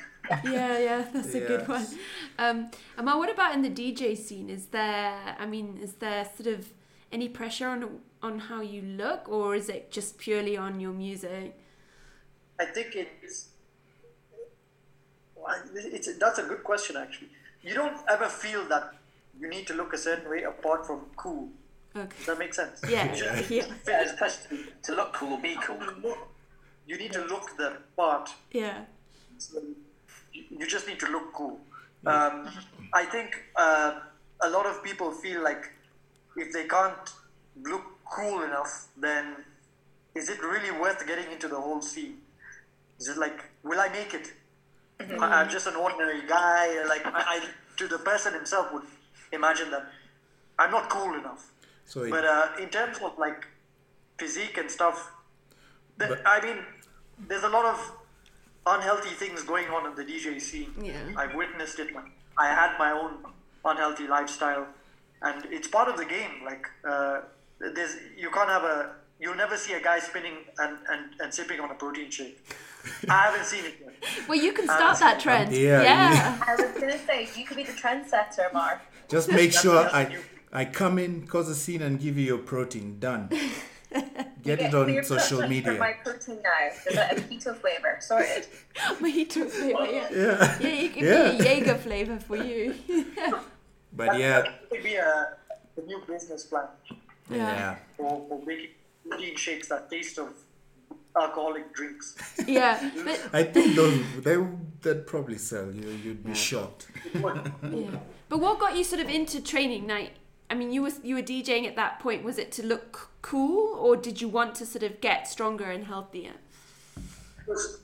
[0.45, 1.87] Yeah, yeah, that's a good one.
[2.39, 4.49] Um, Amar, what about in the DJ scene?
[4.51, 6.66] Is there, I mean, is there sort of
[7.12, 11.57] any pressure on on how you look, or is it just purely on your music?
[12.59, 13.49] I think it's,
[15.35, 17.29] well, it's that's a good question actually.
[17.62, 18.95] You don't ever feel that
[19.39, 21.49] you need to look a certain way apart from cool.
[21.95, 22.09] Okay.
[22.18, 22.81] Does that make sense?
[22.89, 23.89] Yeah, yeah, Yeah, it's
[24.27, 25.79] a to look cool or be cool.
[26.87, 28.31] You need to look the part.
[28.53, 28.85] yeah,
[29.39, 29.61] So
[30.37, 31.57] you you just need to look cool.
[32.14, 32.34] Um,
[32.93, 33.28] I think
[33.64, 33.91] uh,
[34.49, 35.62] a lot of people feel like
[36.37, 37.07] if they can't
[37.70, 37.84] look
[38.16, 38.72] cool enough,
[39.07, 39.24] then
[40.14, 42.16] is it really worth getting into the whole scene?
[43.01, 44.26] Is it like, will I make it?
[45.22, 46.84] I, I'm just an ordinary guy.
[46.93, 47.37] Like I, I,
[47.80, 48.87] to the person himself, would
[49.32, 49.84] imagine that
[50.59, 51.43] I'm not cool enough.
[51.84, 53.41] So it, But uh, in terms of like
[54.18, 55.11] physique and stuff,
[55.99, 56.59] th- But- I mean,
[57.28, 57.78] there's a lot of
[58.67, 60.73] unhealthy things going on in the DJ scene.
[60.81, 60.95] Yeah.
[61.17, 61.89] I've witnessed it.
[62.39, 63.19] I had my own
[63.64, 64.67] unhealthy lifestyle,
[65.23, 66.45] and it's part of the game.
[66.45, 67.21] Like, uh,
[67.59, 71.61] there's you can't have a you'll never see a guy spinning and, and, and sipping
[71.61, 72.39] on a protein shake.
[73.09, 74.29] I haven't seen it yet.
[74.29, 75.53] well, you can start that trend.
[75.53, 76.43] yeah, yeah.
[76.47, 78.81] I was gonna say you could be the trendsetter, Mark.
[79.09, 80.17] just make sure I.
[80.53, 82.99] I come in, cause a scene, and give you your protein.
[82.99, 83.29] Done.
[84.43, 85.73] Get Yeah, it on social media.
[85.73, 86.71] For my protein now.
[86.85, 87.97] There's a keto flavor.
[88.01, 88.47] Sorted.
[89.01, 90.09] Mojito flavor, yeah.
[90.13, 90.59] Yeah.
[90.61, 91.31] Yeah, it could Yeah.
[91.33, 92.75] be a Jaeger flavor for you.
[93.93, 95.29] But That- yeah, that could be a,
[95.79, 96.67] a new business plan
[97.31, 97.77] yeah.
[97.97, 98.71] for, for making
[99.09, 100.29] protein shakes that taste of
[101.19, 102.15] alcoholic drinks.
[102.47, 104.37] yeah, but I think those they
[104.83, 105.73] that probably sell.
[105.73, 106.89] You you'd be shocked.
[107.15, 107.91] yeah.
[108.29, 109.87] But what got you sort of into training?
[109.87, 110.07] Now,
[110.49, 112.23] I mean, you were you were DJing at that point.
[112.23, 115.85] Was it to look cool, or did you want to sort of get stronger and
[115.85, 116.35] healthier?
[116.97, 117.79] it was,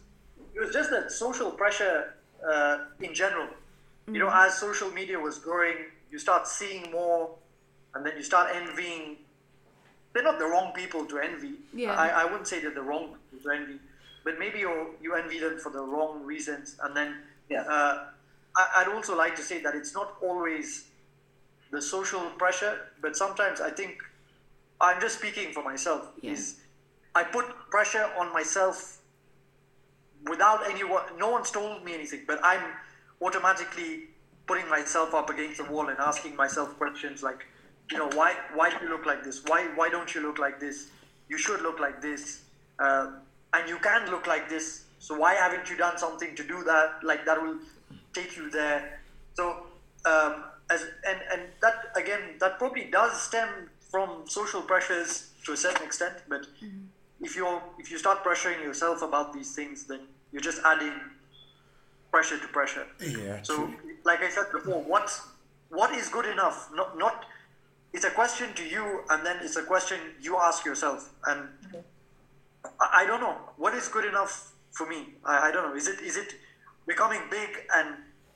[0.55, 2.15] it was just that social pressure
[2.49, 3.49] uh, in general.
[4.09, 5.77] You know, as social media was growing,
[6.11, 7.31] you start seeing more,
[7.95, 9.17] and then you start envying.
[10.13, 11.55] They're not the wrong people to envy.
[11.73, 11.93] Yeah.
[11.95, 13.79] I, I wouldn't say they're the wrong people to envy,
[14.25, 16.77] but maybe you you envy them for the wrong reasons.
[16.83, 17.17] And then
[17.49, 17.63] Yeah.
[17.63, 18.05] uh,
[18.57, 20.85] I, I'd also like to say that it's not always
[21.73, 23.99] the social pressure, but sometimes I think
[24.81, 26.09] I'm just speaking for myself.
[26.21, 26.33] Yeah.
[26.33, 26.57] Is
[27.15, 29.03] I put pressure on myself
[30.29, 32.63] without anyone no one's told me anything but i'm
[33.21, 34.05] automatically
[34.47, 37.47] putting myself up against the wall and asking myself questions like
[37.91, 40.61] you know why why do you look like this why why don't you look like
[40.61, 40.91] this
[41.29, 42.43] you should look like this
[42.79, 43.13] uh,
[43.55, 47.03] and you can look like this so why haven't you done something to do that
[47.03, 47.59] like that will
[48.13, 49.01] take you there
[49.35, 49.67] so
[50.05, 53.51] um, as and and that again that probably does stem
[53.91, 54.09] from
[54.39, 55.11] social pressures
[55.45, 56.85] to a certain extent but mm-hmm.
[57.27, 57.47] if you
[57.79, 60.01] if you start pressuring yourself about these things, then
[60.33, 60.93] you're just adding
[62.11, 62.87] pressure to pressure.
[63.01, 63.43] Yeah.
[63.43, 63.75] So, true.
[64.05, 65.23] like I said before, what's
[65.71, 66.71] what is good enough?
[66.75, 67.25] Not not.
[67.93, 71.11] It's a question to you, and then it's a question you ask yourself.
[71.27, 71.49] And
[72.81, 75.01] I, I don't know what is good enough for me.
[75.25, 75.77] I, I don't know.
[75.77, 76.35] Is it is it
[76.87, 77.89] becoming big and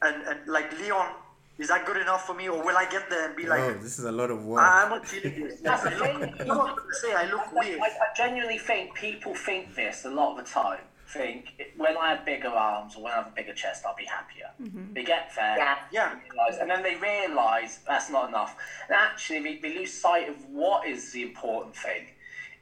[0.03, 1.11] and and like Leon?
[1.59, 3.73] Is that good enough for me, or will I get there and be like, oh,
[3.75, 4.61] this is a lot of work.
[4.63, 5.61] Ah, I'm not feeling this?
[5.61, 6.35] That's the I thing.
[6.41, 7.81] I'm not to say I look weird.
[7.81, 10.81] I, I genuinely think people think this a lot of the time.
[11.09, 14.05] Think when I have bigger arms or when I have a bigger chest, I'll be
[14.05, 14.51] happier.
[14.61, 14.93] Mm-hmm.
[14.93, 15.79] They get there, Yeah.
[15.93, 16.15] Yeah.
[16.31, 18.57] realise- and then they realise that's not enough.
[18.89, 22.09] And actually, they, they lose sight of what is the important thing.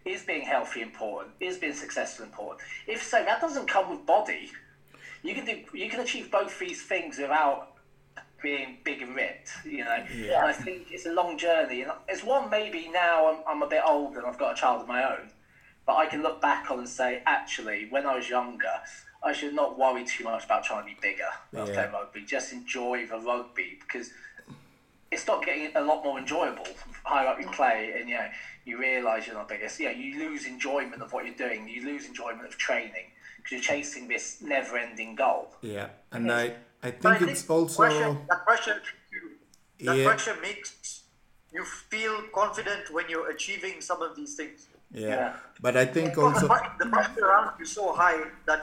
[0.04, 1.32] Is being healthy important?
[1.40, 2.60] Is being successful important?
[2.86, 4.52] If so, that doesn't come with body.
[5.22, 5.62] You can do.
[5.72, 7.72] You can achieve both these things without
[8.44, 10.04] being big and ripped, you know.
[10.38, 13.66] And I think it's a long journey, and it's one maybe now I'm, I'm a
[13.66, 15.30] bit older and I've got a child of my own,
[15.86, 18.76] but I can look back on and say, actually, when I was younger,
[19.22, 21.92] I should not worry too much about trying to be bigger when I was playing
[21.92, 22.22] rugby.
[22.24, 24.10] Just enjoy the rugby because
[25.10, 26.66] it's not getting a lot more enjoyable
[27.04, 28.28] higher up you play, and you know
[28.66, 29.68] you realise you're not bigger.
[29.68, 31.68] So, yeah, you lose enjoyment of what you're doing.
[31.68, 35.54] You lose enjoyment of training because you're chasing this never-ending goal.
[35.60, 36.54] yeah, and I
[36.84, 38.82] I But I think it's pressure, also that pressure,
[39.86, 40.04] that Yeah.
[40.08, 40.70] pressure makes
[41.56, 44.68] you feel confident when you're achieving some of these things.
[44.90, 45.08] yeah.
[45.08, 45.36] Yeah.
[45.66, 48.20] But I think Because also the, pre- the pressure around you is so high
[48.50, 48.60] that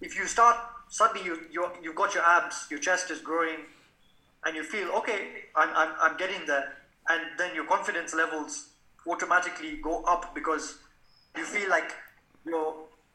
[0.00, 0.56] if you start
[0.88, 3.60] suddenly you you you've got your abs, your chest is growing,
[4.44, 5.20] and you feel okay,
[5.54, 6.66] I'm I'm, I'm getting there,
[7.08, 8.52] and then your confidence levels
[9.06, 10.64] automatically go up because
[11.38, 11.90] you feel like
[12.44, 12.74] you're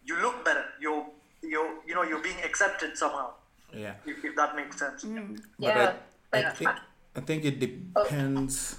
[0.10, 0.66] you look better.
[0.80, 1.06] You're
[1.54, 3.28] you're you know you're being accepted somehow.
[3.76, 3.94] Yeah.
[4.06, 5.04] If, if that makes sense.
[5.04, 5.40] Mm.
[5.60, 5.94] But Yeah.
[6.34, 6.70] I, I Like, think
[7.16, 8.78] I think it uh, depends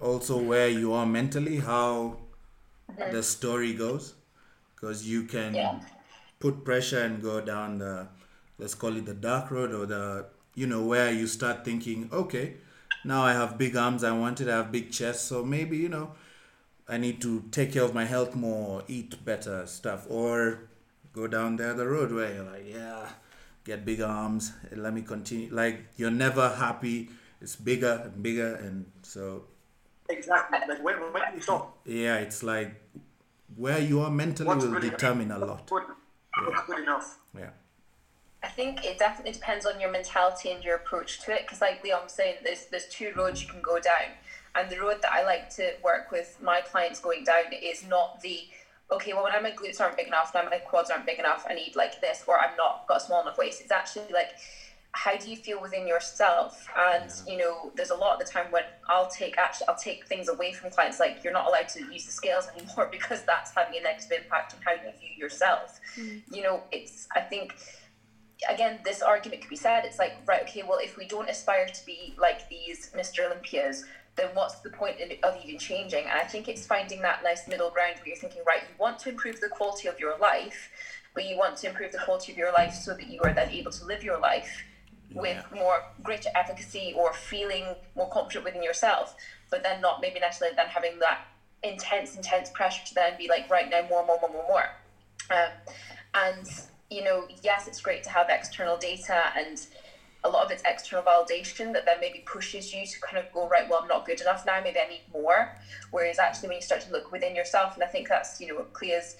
[0.00, 2.18] also where you are mentally, how
[2.90, 3.12] mm-hmm.
[3.12, 4.14] the story goes,
[4.74, 5.80] because you can Yeah.
[6.38, 8.08] put pressure and go down the
[8.58, 12.54] let's call it the dark road or the you know where you start thinking, okay,
[13.04, 16.12] now I have big arms, I wanted, I have big chest, so maybe you know
[16.88, 20.60] I need to take care of my health more, eat better stuff, or
[21.12, 23.08] go down the other road where you're like, yeah,
[23.66, 25.52] get big arms, and let me continue.
[25.52, 27.10] Like you're never happy.
[27.42, 29.44] It's bigger and bigger, and so
[30.08, 30.58] Exactly.
[30.68, 32.74] Like when when do you stop, yeah, it's like
[33.56, 35.66] where you are mentally what's will good determine a lot.
[35.68, 35.82] Good,
[36.44, 37.18] what's good enough.
[37.36, 37.50] Yeah,
[38.42, 41.42] I think it definitely depends on your mentality and your approach to it.
[41.42, 44.14] Because, like Leon was saying, there's there's two roads you can go down,
[44.54, 48.20] and the road that I like to work with my clients going down is not
[48.20, 48.44] the
[48.90, 49.12] okay.
[49.12, 51.74] Well, when my glutes aren't big enough, when my quads aren't big enough, I need
[51.76, 53.60] like this, or I'm not got a small enough waist.
[53.60, 54.30] It's actually like
[54.96, 58.46] how do you feel within yourself and you know there's a lot of the time
[58.50, 61.80] when i'll take actually i'll take things away from clients like you're not allowed to
[61.92, 65.78] use the scales anymore because that's having a negative impact on how you view yourself
[65.98, 66.22] mm.
[66.32, 67.54] you know it's i think
[68.50, 71.66] again this argument could be said it's like right okay well if we don't aspire
[71.66, 73.84] to be like these mr olympias
[74.16, 77.46] then what's the point in, of even changing and i think it's finding that nice
[77.46, 80.70] middle ground where you're thinking right you want to improve the quality of your life
[81.14, 83.50] but you want to improve the quality of your life so that you are then
[83.50, 84.64] able to live your life
[85.14, 89.14] with more greater efficacy or feeling more confident within yourself,
[89.50, 91.20] but then not maybe necessarily then having that
[91.62, 94.66] intense, intense pressure to then be like, right now, more, more, more, more, more.
[95.30, 95.52] Um,
[96.14, 96.46] and,
[96.90, 99.66] you know, yes, it's great to have external data and
[100.24, 103.48] a lot of it's external validation that then maybe pushes you to kind of go,
[103.48, 105.56] right, well, I'm not good enough now, maybe I need more.
[105.90, 108.56] Whereas actually, when you start to look within yourself, and I think that's, you know,
[108.56, 109.16] what Claire's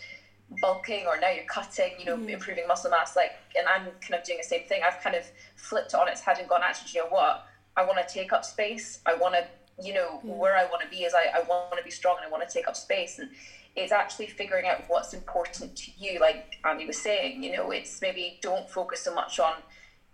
[0.60, 2.28] bulking or now you're cutting, you know, mm.
[2.28, 3.16] improving muscle mass.
[3.16, 4.82] Like, and I'm kind of doing the same thing.
[4.84, 5.24] I've kind of
[5.56, 7.46] flipped on its head and gone, actually, you know what?
[7.76, 9.00] I want to take up space.
[9.06, 9.46] I want to,
[9.84, 10.36] you know, mm.
[10.36, 12.48] where I want to be is I, I want to be strong and I want
[12.48, 13.18] to take up space.
[13.18, 13.30] And
[13.74, 16.18] it's actually figuring out what's important to you.
[16.18, 19.54] Like Andy was saying, you know, it's maybe don't focus so much on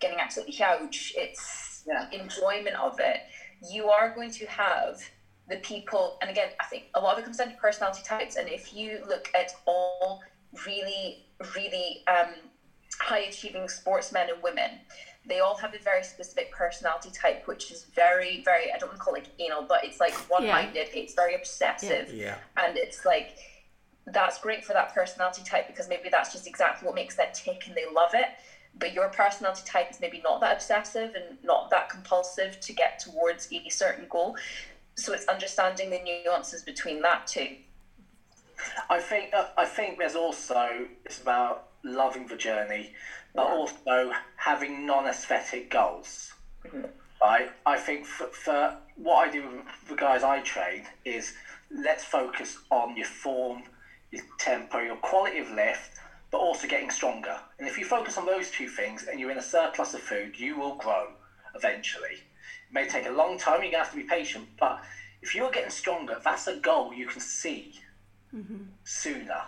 [0.03, 1.15] getting absolutely huge.
[1.17, 2.07] It's Yeah.
[2.11, 3.21] enjoyment of it.
[3.61, 4.99] You are going to have
[5.49, 8.37] the people, and again, I think a lot of it comes down to personality types.
[8.37, 10.21] And if you look at all
[10.67, 11.19] really,
[11.57, 12.51] really um,
[13.01, 14.81] high achieving sportsmen and women,
[15.25, 18.99] they all have a very specific personality type, which is very, very, I don't want
[18.99, 22.09] to call it anal, but it's like one minded, it's very obsessive.
[22.13, 22.39] yeah.
[22.57, 23.35] And it's like,
[24.07, 27.67] that's great for that personality type because maybe that's just exactly what makes them tick
[27.69, 28.27] and they love it.
[28.79, 32.99] But your personality type is maybe not that obsessive and not that compulsive to get
[32.99, 34.37] towards a certain goal.
[34.95, 37.57] So it's understanding the nuances between that too.
[38.89, 42.93] I think uh, I think there's also it's about loving the journey,
[43.35, 46.33] but also having non-aesthetic goals.
[47.21, 47.51] Right.
[47.67, 51.35] I think for, for what I do with the guys I train is
[51.71, 53.63] let's focus on your form,
[54.11, 55.99] your tempo, your quality of lift,
[56.33, 57.39] but also getting stronger.
[57.59, 60.41] And if you focus on those two things and you're in a surplus of food,
[60.41, 61.11] you will grow
[61.55, 62.15] eventually.
[62.15, 63.63] It may take a long time.
[63.63, 64.83] You're gonna have to be patient, but
[65.21, 67.75] if you're getting stronger, that's a goal you can see
[68.35, 68.65] mm-hmm.
[68.83, 69.43] sooner.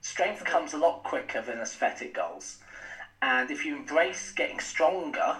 [0.00, 2.58] Strength comes a lot quicker than aesthetic goals.
[3.20, 5.36] And if you embrace getting stronger,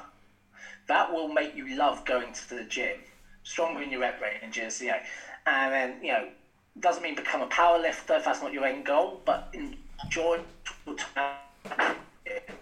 [0.89, 2.99] that will make you love going to the gym.
[3.45, 4.99] Stronger in your rep ranges, you know.
[5.47, 6.29] And then, you know,
[6.81, 9.55] doesn't mean become a power lifter if that's not your end goal, but
[10.05, 10.41] enjoy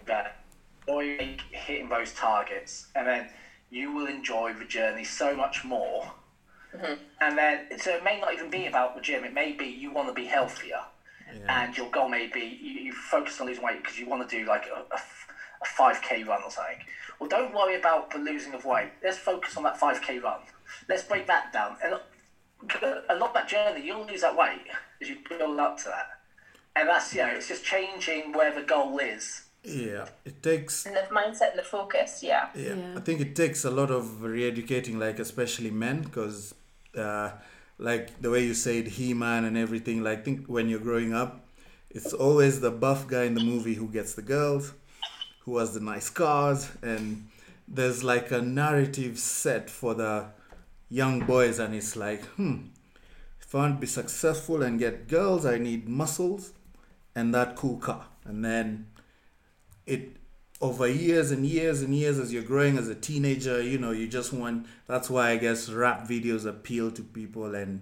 [0.05, 0.35] that
[0.87, 2.87] enjoy hitting those targets.
[2.95, 3.29] And then
[3.69, 6.11] you will enjoy the journey so much more.
[6.75, 6.93] Mm-hmm.
[7.21, 9.23] And then, so it may not even be about the gym.
[9.23, 10.81] It may be you want to be healthier,
[11.47, 14.37] and your goal may be you, you focus on losing weight because you want to
[14.37, 14.95] do like a
[15.61, 16.77] a five k run or something.
[17.19, 18.91] Well, don't worry about the losing of weight.
[19.03, 20.39] Let's focus on that five k run.
[20.87, 21.77] Let's break that down.
[21.83, 21.93] And
[23.09, 24.67] a lot of that journey, you'll lose that weight
[25.01, 26.16] as you build up to that.
[26.77, 29.43] And that's you know, it's just changing where the goal is.
[29.63, 32.49] Yeah, it takes And the mindset and the focus, yeah.
[32.55, 32.93] yeah, Yeah.
[32.95, 36.55] I think it takes a lot of re-educating, like especially men, because
[36.95, 37.31] uh,
[37.77, 40.03] like the way you said he-man and everything.
[40.03, 41.45] Like, think when you're growing up,
[41.89, 44.73] it's always the buff guy in the movie who gets the girls,
[45.41, 47.27] who has the nice cars, and
[47.67, 50.27] there's like a narrative set for the
[50.89, 52.57] young boys, and it's like, hmm,
[53.41, 56.53] if I want to be successful and get girls, I need muscles
[57.17, 58.85] and that cool car, and then
[59.87, 60.17] it
[60.61, 64.07] over years and years and years as you're growing as a teenager, you know, you
[64.07, 64.67] just want.
[64.85, 67.81] That's why I guess rap videos appeal to people and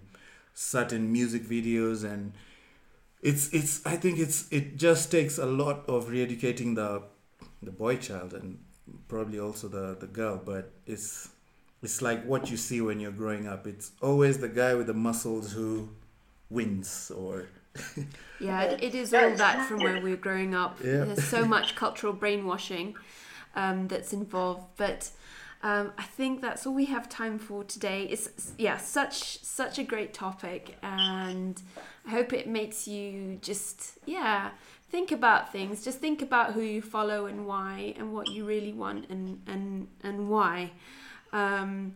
[0.53, 2.31] certain music videos and
[3.21, 7.03] it's it's I think it's it just takes a lot of re-educating the
[7.61, 8.59] the boy child and
[9.09, 11.27] probably also the the girl, but it's
[11.83, 13.67] it's like what you see when you're growing up.
[13.67, 15.89] It's always the guy with the muscles who
[16.49, 17.49] wins or
[18.39, 20.79] Yeah, it, it is all that from where we were growing up.
[20.83, 21.05] Yeah.
[21.05, 22.95] There's so much cultural brainwashing
[23.55, 25.09] um, that's involved, but
[25.63, 28.03] um, I think that's all we have time for today.
[28.03, 31.61] It's yeah, such such a great topic, and
[32.05, 34.51] I hope it makes you just yeah
[34.91, 35.83] think about things.
[35.83, 39.87] Just think about who you follow and why, and what you really want and and
[40.03, 40.71] and why.
[41.31, 41.95] Um,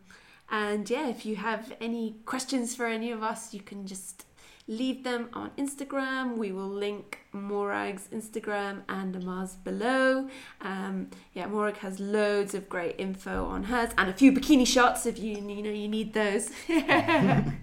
[0.49, 4.25] and yeah, if you have any questions for any of us, you can just
[4.69, 6.37] leave them on Instagram.
[6.37, 10.29] We will link Morag's Instagram and Amar's below.
[10.61, 15.07] Um, yeah, Morag has loads of great info on hers and a few bikini shots
[15.07, 16.51] if you you know you need those.
[16.69, 17.55] and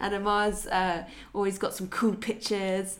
[0.00, 2.98] Amar's uh, always got some cool pictures.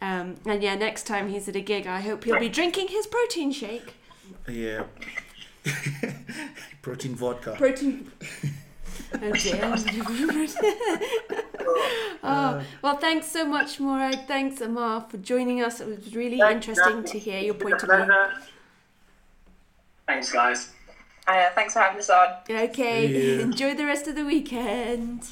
[0.00, 3.06] Um, and yeah, next time he's at a gig, I hope he'll be drinking his
[3.06, 3.94] protein shake.
[4.48, 4.84] yeah.
[6.82, 7.54] Protein vodka.
[7.58, 8.10] Protein.
[9.22, 9.76] Oh dear.
[12.22, 14.26] oh, well, thanks so much, Morag.
[14.26, 15.80] Thanks, Amar, for joining us.
[15.80, 17.18] It was really Thanks, interesting Jackie.
[17.18, 18.14] to hear your point of view.
[20.06, 20.72] Thanks, guys.
[21.26, 22.28] Uh, thanks for having us on.
[22.50, 25.28] Okay, See enjoy the rest of the weekend.